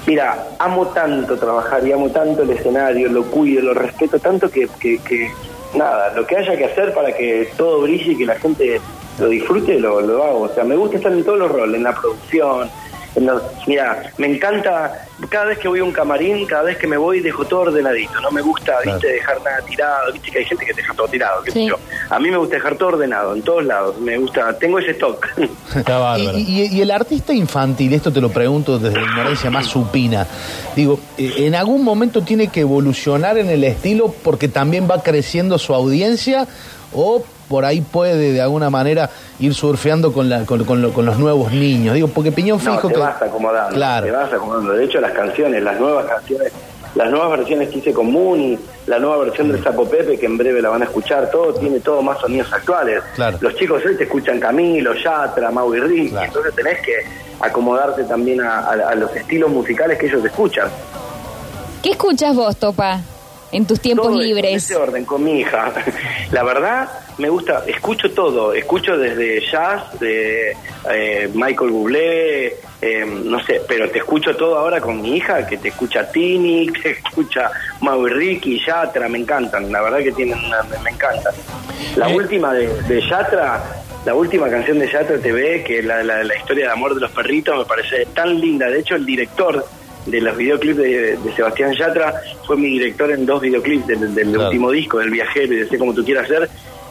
Mira, 0.06 0.48
amo 0.58 0.88
tanto 0.88 1.38
trabajar 1.38 1.86
y 1.86 1.92
amo 1.92 2.10
tanto 2.10 2.42
el 2.42 2.50
escenario, 2.50 3.08
lo 3.08 3.24
cuido, 3.24 3.62
lo 3.62 3.72
respeto 3.72 4.18
tanto 4.18 4.50
que, 4.50 4.68
que, 4.80 4.98
que 4.98 5.30
nada, 5.74 6.12
lo 6.14 6.26
que 6.26 6.36
haya 6.36 6.56
que 6.56 6.64
hacer 6.66 6.92
para 6.92 7.12
que 7.12 7.48
todo 7.56 7.82
brille 7.82 8.12
y 8.12 8.18
que 8.18 8.26
la 8.26 8.34
gente 8.34 8.80
lo 9.18 9.28
disfrute, 9.28 9.78
lo, 9.78 10.00
lo 10.00 10.24
hago. 10.24 10.40
O 10.42 10.48
sea, 10.48 10.64
me 10.64 10.76
gusta 10.76 10.96
estar 10.96 11.12
en 11.12 11.24
todos 11.24 11.38
los 11.38 11.50
roles, 11.50 11.76
en 11.76 11.84
la 11.84 11.94
producción. 11.94 12.68
Los, 13.16 13.42
mira, 13.66 14.11
me 14.16 14.26
encanta, 14.26 15.07
cada 15.28 15.45
vez 15.47 15.59
que 15.59 15.69
voy 15.69 15.81
a 15.81 15.85
un 15.85 15.92
camarín, 15.92 16.47
cada 16.47 16.62
vez 16.62 16.78
que 16.78 16.87
me 16.87 16.97
voy, 16.97 17.21
dejo 17.21 17.45
todo 17.45 17.61
ordenadito. 17.61 18.19
No 18.23 18.31
me 18.31 18.40
gusta, 18.40 18.78
Claro. 18.83 18.99
viste, 18.99 19.12
dejar 19.12 19.37
nada 19.42 19.61
tirado. 19.69 20.12
Viste 20.14 20.31
que 20.31 20.38
hay 20.38 20.45
gente 20.47 20.64
que 20.64 20.73
deja 20.73 20.95
todo 20.95 21.09
tirado, 21.09 21.42
qué 21.42 21.50
sé 21.50 21.59
Sí. 21.61 21.66
yo. 21.69 21.76
A 22.09 22.19
mí 22.19 22.31
me 22.31 22.38
gusta 22.38 22.54
dejar 22.57 22.76
todo 22.76 22.88
ordenado, 22.88 23.35
en 23.35 23.42
todos 23.42 23.64
lados. 23.64 23.99
Me 24.00 24.16
gusta, 24.16 24.57
tengo 24.59 24.78
ese 24.78 24.92
stock. 24.92 25.26
Está 25.76 25.99
bárbaro. 25.99 26.38
Y, 26.38 26.42
y- 26.62 26.66
y 26.76 26.81
el 26.81 26.90
artista 26.90 27.35
infantil, 27.35 27.92
esto 27.92 28.11
te 28.11 28.21
lo 28.23 28.31
pregunto 28.31 28.78
desde 28.78 28.97
la 28.99 29.07
ignorancia 29.07 29.50
más 29.50 29.66
supina, 29.66 30.26
digo, 30.75 30.99
eh, 31.19 31.35
¿en 31.47 31.54
algún 31.54 31.85
momento 31.85 32.23
tiene 32.23 32.49
que 32.49 32.61
evolucionar 32.61 33.37
en 33.37 33.50
el 33.50 33.62
estilo 33.64 34.14
porque 34.25 34.49
también 34.49 34.88
va 34.90 35.02
creciendo 35.02 35.59
su 35.59 35.75
audiencia 35.75 36.47
o 36.95 37.23
por 37.52 37.66
ahí 37.66 37.82
puede 37.82 38.32
de 38.32 38.40
alguna 38.40 38.71
manera 38.71 39.11
ir 39.38 39.52
surfeando 39.52 40.11
con, 40.14 40.30
la, 40.30 40.47
con, 40.47 40.64
con 40.64 40.80
lo- 40.80 40.90
con 40.94 41.04
los 41.04 41.18
nuevos 41.18 41.52
niños? 41.52 41.94
Digo, 41.94 42.09
porque 42.09 42.32
Piñón 42.32 42.59
No, 42.64 42.73
Fijo 42.76 42.88
te 42.88 42.94
que... 42.94 43.00
vas 43.00 43.21
acomodando. 43.21 43.75
Claro. 43.76 44.06
Te 44.06 44.12
vas 44.12 44.32
acomodando. 44.32 44.73
De 44.73 44.85
hecho, 44.87 44.99
las 45.02 45.12
canciones, 45.12 45.62
las 45.62 45.78
nuevas 45.78 46.06
canciones, 46.06 46.50
las 46.94 47.11
nuevas 47.11 47.30
versiones 47.38 47.68
que 47.68 47.78
hice 47.80 47.92
con 47.92 48.11
Mooney, 48.11 48.59
la 48.87 48.99
nueva 48.99 49.18
versión 49.18 49.52
del 49.52 49.62
Sapo 49.62 49.85
Pepe, 49.87 50.18
que 50.18 50.25
en 50.25 50.38
breve 50.38 50.62
la 50.62 50.71
van 50.71 50.80
a 50.80 50.87
escuchar, 50.87 51.30
todo 51.30 51.52
tiene 51.54 51.80
todo 51.80 52.00
más 52.00 52.18
sonidos 52.21 52.50
actuales. 52.52 53.02
Claro. 53.14 53.37
Los 53.42 53.54
chicos 53.56 53.82
hoy 53.87 53.97
te 53.99 54.04
escuchan 54.04 54.40
Camilo, 54.40 54.94
Yatra, 54.94 55.50
Mau 55.50 55.75
y 55.75 55.80
Ricky, 55.80 56.09
Claro. 56.11 56.26
entonces 56.28 56.54
tenés 56.54 56.78
que 56.80 56.92
acomodarte 57.40 58.04
también 58.04 58.40
a, 58.40 58.61
a- 58.61 58.90
a 58.90 58.94
los 58.94 59.14
estilos 59.14 59.50
musicales 59.50 59.99
que 59.99 60.06
ellos 60.06 60.25
escuchan. 60.25 60.68
¿Qué 61.82 61.90
escuchas 61.90 62.35
vos, 62.35 62.56
Topa, 62.56 63.00
en 63.52 63.66
tus 63.66 63.80
tiempos 63.80 64.06
Todo 64.06 64.21
en 64.21 64.26
libres? 64.28 64.64
ese 64.64 64.75
orden, 64.76 65.04
con 65.04 65.23
mi 65.23 65.40
hija. 65.40 65.73
La 66.32 66.42
verdad, 66.42 66.88
me 67.18 67.28
gusta, 67.28 67.64
escucho 67.66 68.11
todo, 68.12 68.52
escucho 68.54 68.97
desde 68.97 69.40
jazz, 69.50 69.99
de 70.00 70.56
eh, 70.90 71.28
Michael 71.35 71.71
Bublé, 71.71 72.56
eh, 72.80 73.04
no 73.06 73.42
sé, 73.44 73.61
pero 73.68 73.88
te 73.90 73.99
escucho 73.99 74.35
todo 74.37 74.59
ahora 74.59 74.80
con 74.80 75.00
mi 75.00 75.16
hija, 75.16 75.47
que 75.47 75.59
te 75.59 75.68
escucha 75.68 76.11
Tini, 76.11 76.66
te 76.82 76.90
escucha 76.92 77.50
Mau 77.82 78.06
y 78.09 78.11
Ricky, 78.11 78.61
Yatra, 78.66 79.09
me 79.09 79.18
encantan, 79.18 79.71
la 79.71 79.82
verdad 79.82 79.99
que 79.99 80.12
tienen 80.12 80.38
una, 80.44 80.62
me, 80.64 80.78
me 80.78 80.90
encantan. 80.90 81.35
La 81.97 82.11
Eh. 82.11 82.16
última 82.16 82.52
de, 82.54 82.66
de 82.85 83.00
Yatra, 83.09 83.62
la 84.06 84.14
última 84.14 84.49
canción 84.49 84.78
de 84.78 84.90
Yatra 84.90 85.18
TV, 85.18 85.62
que 85.62 85.78
es 85.80 85.85
la, 85.85 86.02
la, 86.02 86.25
la 86.25 86.37
historia 86.37 86.66
de 86.66 86.73
amor 86.73 86.94
de 86.94 87.02
los 87.02 87.11
perritos, 87.12 87.56
me 87.59 87.64
parece 87.66 88.06
tan 88.14 88.40
linda. 88.40 88.68
De 88.68 88.80
hecho, 88.80 88.97
el 88.97 89.04
director 89.06 89.64
de 90.06 90.21
los 90.21 90.37
videoclips 90.37 90.76
de, 90.78 91.16
de 91.16 91.32
Sebastián 91.37 91.73
Yatra 91.75 92.14
fue 92.47 92.56
mi 92.56 92.68
director 92.71 93.11
en 93.12 93.25
dos 93.26 93.40
videoclips 93.40 93.87
del, 93.87 94.14
del 94.14 94.28
Claro. 94.30 94.47
último 94.47 94.71
disco, 94.71 94.99
del 94.99 95.11
viajero 95.11 95.52
y 95.54 95.56
de 95.59 95.68
Sé 95.68 95.78
como 95.78 95.94
tú 95.94 96.04
quieras 96.04 96.26
ser. 96.28 96.49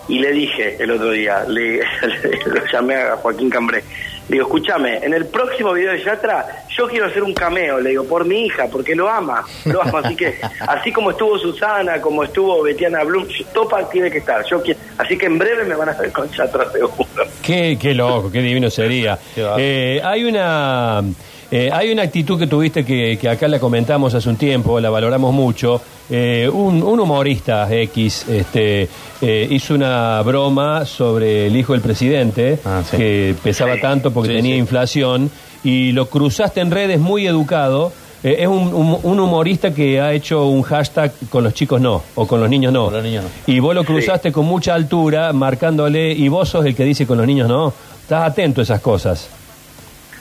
Y 0.07 0.19
le 0.19 0.31
dije 0.31 0.75
el 0.79 0.91
otro 0.91 1.11
día, 1.11 1.43
le, 1.47 1.77
lo 2.45 2.65
llamé 2.71 2.95
a 2.95 3.15
Joaquín 3.17 3.49
Cambré. 3.49 3.83
Le 4.27 4.35
digo, 4.37 4.45
escúchame, 4.45 4.97
en 4.97 5.13
el 5.13 5.25
próximo 5.25 5.73
video 5.73 5.91
de 5.91 6.03
Yatra, 6.03 6.63
yo 6.75 6.87
quiero 6.87 7.05
hacer 7.07 7.21
un 7.23 7.33
cameo, 7.33 7.79
le 7.79 7.89
digo, 7.91 8.05
por 8.05 8.23
mi 8.25 8.45
hija, 8.45 8.67
porque 8.71 8.95
lo 8.95 9.09
ama, 9.09 9.43
lo 9.65 9.81
ama. 9.81 9.99
Así 9.99 10.15
que, 10.15 10.35
así 10.67 10.91
como 10.91 11.11
estuvo 11.11 11.37
Susana, 11.37 11.99
como 12.01 12.23
estuvo 12.23 12.61
Betiana 12.63 13.03
Blum, 13.03 13.25
Topa 13.53 13.89
tiene 13.89 14.09
que 14.09 14.19
estar. 14.19 14.43
Yo 14.45 14.61
quiero, 14.61 14.79
así 14.97 15.17
que 15.17 15.25
en 15.25 15.37
breve 15.37 15.65
me 15.65 15.75
van 15.75 15.89
a 15.89 15.93
ver 15.93 16.11
con 16.11 16.29
Yatra 16.31 16.69
seguro. 16.71 17.05
Qué, 17.41 17.77
qué 17.79 17.93
loco, 17.93 18.31
qué 18.31 18.41
divino 18.41 18.69
sería. 18.69 19.17
Qué. 19.35 19.45
Eh, 19.57 20.01
hay 20.03 20.23
una 20.23 21.01
eh, 21.51 21.69
hay 21.71 21.91
una 21.91 22.03
actitud 22.03 22.39
que 22.39 22.47
tuviste 22.47 22.85
que, 22.85 23.17
que 23.19 23.29
acá 23.29 23.47
la 23.47 23.59
comentamos 23.59 24.13
hace 24.13 24.29
un 24.29 24.37
tiempo, 24.37 24.79
la 24.79 24.89
valoramos 24.89 25.33
mucho. 25.33 25.81
Eh, 26.09 26.49
un, 26.51 26.81
un 26.83 26.99
humorista 26.99 27.71
X 27.73 28.25
este, 28.29 28.87
eh, 29.21 29.47
hizo 29.49 29.75
una 29.75 30.21
broma 30.23 30.85
sobre 30.85 31.47
el 31.47 31.55
hijo 31.55 31.73
del 31.73 31.81
presidente 31.81 32.59
Ah, 32.65 32.81
sí. 32.89 32.97
que 32.97 33.35
pesaba 33.43 33.75
Sí. 33.75 33.81
tanto 33.81 34.11
porque 34.11 34.29
Sí, 34.31 34.35
tenía 34.37 34.53
sí. 34.55 34.59
inflación 34.59 35.29
y 35.63 35.91
lo 35.91 36.07
cruzaste 36.09 36.59
en 36.61 36.71
redes 36.71 36.99
muy 36.99 37.27
educado. 37.27 37.91
Eh, 38.23 38.37
es 38.39 38.47
un, 38.47 38.73
un- 38.73 38.99
un 39.03 39.19
humorista 39.19 39.73
que 39.73 39.99
ha 39.99 40.13
hecho 40.13 40.45
un 40.47 40.61
hashtag 40.63 41.11
con 41.29 41.43
los 41.43 41.53
chicos 41.53 41.81
no 41.81 42.03
o 42.15 42.27
con 42.27 42.39
los 42.39 42.49
niños 42.49 42.71
no. 42.71 42.85
Con 42.85 42.93
los 42.95 43.03
niños 43.03 43.23
no. 43.23 43.53
Y 43.53 43.59
vos 43.59 43.73
lo 43.73 43.83
cruzaste 43.83 44.31
con 44.31 44.45
mucha 44.45 44.73
altura, 44.75 45.33
marcándole, 45.33 46.11
y 46.11 46.27
vos 46.27 46.49
sos 46.49 46.65
el 46.65 46.75
que 46.75 46.83
dice 46.85 47.07
con 47.07 47.17
los 47.17 47.25
niños 47.27 47.47
no. 47.49 47.73
Estás 48.01 48.29
atento 48.29 48.61
a 48.61 48.63
esas 48.63 48.81
cosas. 48.81 49.29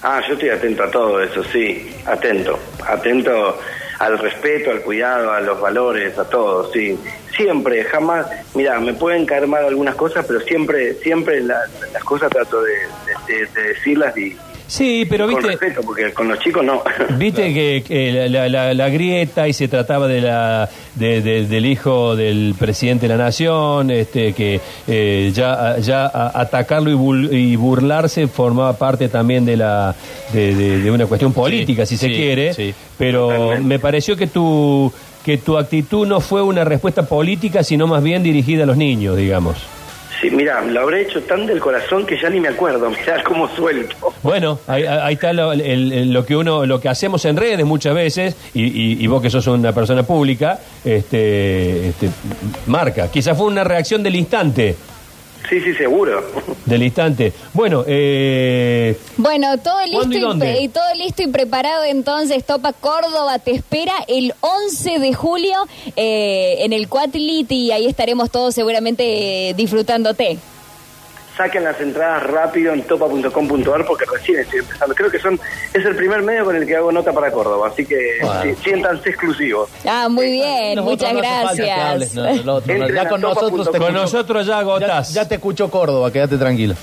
Ah, 0.03 0.23
yo 0.27 0.35
estoy 0.35 0.49
atento 0.51 0.83
a 0.85 0.91
todo 0.91 1.21
eso, 1.23 1.43
sí, 1.45 1.95
atento, 2.07 2.59
atento 2.87 3.59
al 3.99 4.19
respeto, 4.19 4.71
al 4.71 4.81
cuidado, 4.81 5.31
a 5.33 5.41
los 5.43 5.61
valores, 5.61 6.17
a 6.19 6.25
todo, 6.29 6.73
sí. 6.73 6.99
Siempre, 7.37 7.85
jamás, 7.85 8.27
mira, 8.55 8.81
me 8.81 8.95
pueden 8.95 9.27
caer 9.27 9.47
mal 9.47 9.65
algunas 9.65 9.95
cosas, 9.97 10.25
pero 10.27 10.41
siempre, 10.41 10.95
siempre 10.95 11.41
la- 11.43 11.67
las 11.93 12.03
cosas 12.05 12.31
trato 12.31 12.63
de, 12.63 12.73
de- 12.73 13.35
de- 13.35 13.47
de 13.47 13.63
decirlas 13.69 14.17
y 14.17 14.37
Sí, 14.71 15.05
pero 15.11 15.27
con 15.27 15.35
viste, 15.35 15.49
respeto, 15.51 15.81
porque 15.85 16.13
con 16.13 16.29
los 16.29 16.39
chicos 16.39 16.65
no. 16.65 16.81
viste 17.19 17.53
que, 17.53 17.83
que 17.85 18.29
la, 18.29 18.49
la- 18.49 18.73
la 18.73 18.89
grieta 18.89 19.49
y 19.49 19.53
se 19.53 19.67
trataba 19.67 20.07
de 20.07 20.21
la 20.21 20.69
de- 20.95 21.21
de- 21.23 21.47
del 21.49 21.67
hijo 21.67 22.15
del 22.15 22.55
presidente 22.57 23.09
de 23.09 23.17
la 23.17 23.25
nación, 23.25 23.91
este 23.91 24.33
que 24.33 24.61
eh, 24.87 25.33
ya 25.35 25.77
ya 25.81 26.07
a- 26.07 26.41
atacarlo 26.41 26.89
y, 26.89 26.95
bul- 26.95 27.33
y 27.33 27.57
burlarse 27.57 28.29
formaba 28.29 28.75
parte 28.79 29.09
también 29.09 29.45
de 29.45 29.57
la 29.57 29.97
de, 30.33 30.55
de- 30.55 30.79
de 30.83 30.91
una 30.93 31.07
cuestión 31.07 31.33
política, 31.33 31.85
si 31.85 31.97
se 31.97 32.07
quiere. 32.09 32.55
sí. 32.55 32.73
Pero 32.97 33.27
Totalmente. 33.29 33.65
me 33.67 33.79
pareció 33.81 34.17
que 34.17 34.29
tu 34.29 34.93
que 35.25 35.37
tu 35.39 35.59
actitud 35.59 36.07
no 36.07 36.21
fue 36.21 36.43
una 36.43 36.63
respuesta 36.65 37.03
política, 37.09 37.65
sino 37.65 37.89
más 37.89 38.05
bien 38.05 38.23
dirigida 38.23 38.63
a 38.63 38.67
los 38.67 38.77
niños, 38.77 39.17
digamos. 39.17 39.57
Sí, 40.21 40.31
mira, 40.31 40.61
lo 40.61 40.81
habré 40.81 41.03
hecho 41.03 41.23
tan 41.23 41.47
del 41.47 41.61
corazón 41.61 42.05
que 42.05 42.21
ya 42.21 42.29
ni 42.29 42.41
me 42.41 42.49
acuerdo, 42.49 42.91
mirá 43.01 43.23
cómo 43.23 43.49
suelto. 43.49 43.97
Bueno, 44.23 44.59
ahí, 44.67 44.85
está 45.15 45.33
lo, 45.33 45.53
el- 45.53 46.13
lo 46.13 46.27
que 46.27 46.37
uno, 46.37 46.67
lo 46.67 46.79
que 46.81 46.89
hacemos 46.91 47.25
en 47.25 47.37
redes 47.37 47.65
muchas 47.65 47.95
veces 47.95 48.37
y, 48.53 48.65
y- 48.65 49.03
y 49.03 49.07
vos 49.07 49.23
que 49.23 49.31
sos 49.31 49.47
una 49.47 49.73
persona 49.73 50.03
pública, 50.03 50.59
este, 50.85 51.89
este, 51.89 52.11
marca. 52.67 53.11
Quizás 53.11 53.37
fue 53.37 53.47
una 53.47 53.65
reacción 53.65 54.03
del 54.03 54.17
instante, 54.17 54.77
Sí, 55.51 55.61
sí, 55.61 55.75
seguro. 55.75 56.23
del 56.65 56.85
instante. 56.85 57.33
Bueno, 57.53 57.85
eh, 57.87 58.97
Bueno, 59.17 59.59
todo 59.59 59.81
listo 59.83 59.99
¿Cuándo 59.99 60.17
y 60.17 60.21
dónde? 60.21 60.71
todo 60.73 60.95
listo 60.97 61.23
y 61.25 61.27
preparado 61.27 61.83
entonces 61.83 62.45
Topa 62.45 62.73
Córdoba 62.73 63.41
te 63.41 63.51
espera 63.51 63.93
el 64.07 64.33
11 64.41 65.01
de 65.01 65.13
julio 65.13 65.57
eh, 65.97 66.59
en 66.61 66.73
el 66.73 66.89
Quatlit 66.89 67.51
y 67.51 67.73
ahí 67.73 67.87
estaremos 67.87 68.31
todos 68.31 68.55
seguramente 68.55 69.49
eh, 69.51 69.55
disfrutándote. 69.55 70.39
Saquen 71.37 71.65
las 71.65 71.81
entradas 71.81 72.25
rápido 72.25 72.73
en 72.75 72.83
topa.com.ar 72.83 73.87
porque 73.87 74.05
recién 74.13 74.41
estoy 74.41 74.61
empezando. 74.61 74.95
Creo 74.95 75.11
que 75.11 75.19
son 75.19 75.39
es 75.73 75.85
el 75.85 75.97
primer 75.97 76.23
medio 76.23 76.45
con 76.45 76.57
el 76.57 76.67
que 76.67 76.77
hago 76.77 76.93
nota 76.93 77.13
para 77.13 77.31
Córdoba, 77.31 77.69
así 77.73 77.87
que 77.87 78.19
Bueno. 78.21 78.43
sí, 78.43 78.55
siéntanse 78.63 79.11
exclusivos. 79.11 79.71
Ah, 79.87 80.09
muy 80.11 80.31
bien, 80.33 80.77
Nosotros 80.77 81.13
muchas 81.15 81.49
hables, 81.49 82.15
gracias. 82.15 82.45
no, 82.45 82.61
no. 82.61 82.89
Ya 82.89 83.09
con 83.09 83.21
nosotros 83.21 83.71
te 83.71 83.79
con 83.79 83.93
nosotros 83.95 84.47
ya 84.47 84.53
ya, 84.55 84.59
agotás. 84.59 85.15
ya 85.15 85.27
te 85.29 85.37
escucho 85.37 85.71
Córdoba, 85.71 86.13
quédate 86.13 86.37
tranquilo. 86.37 86.75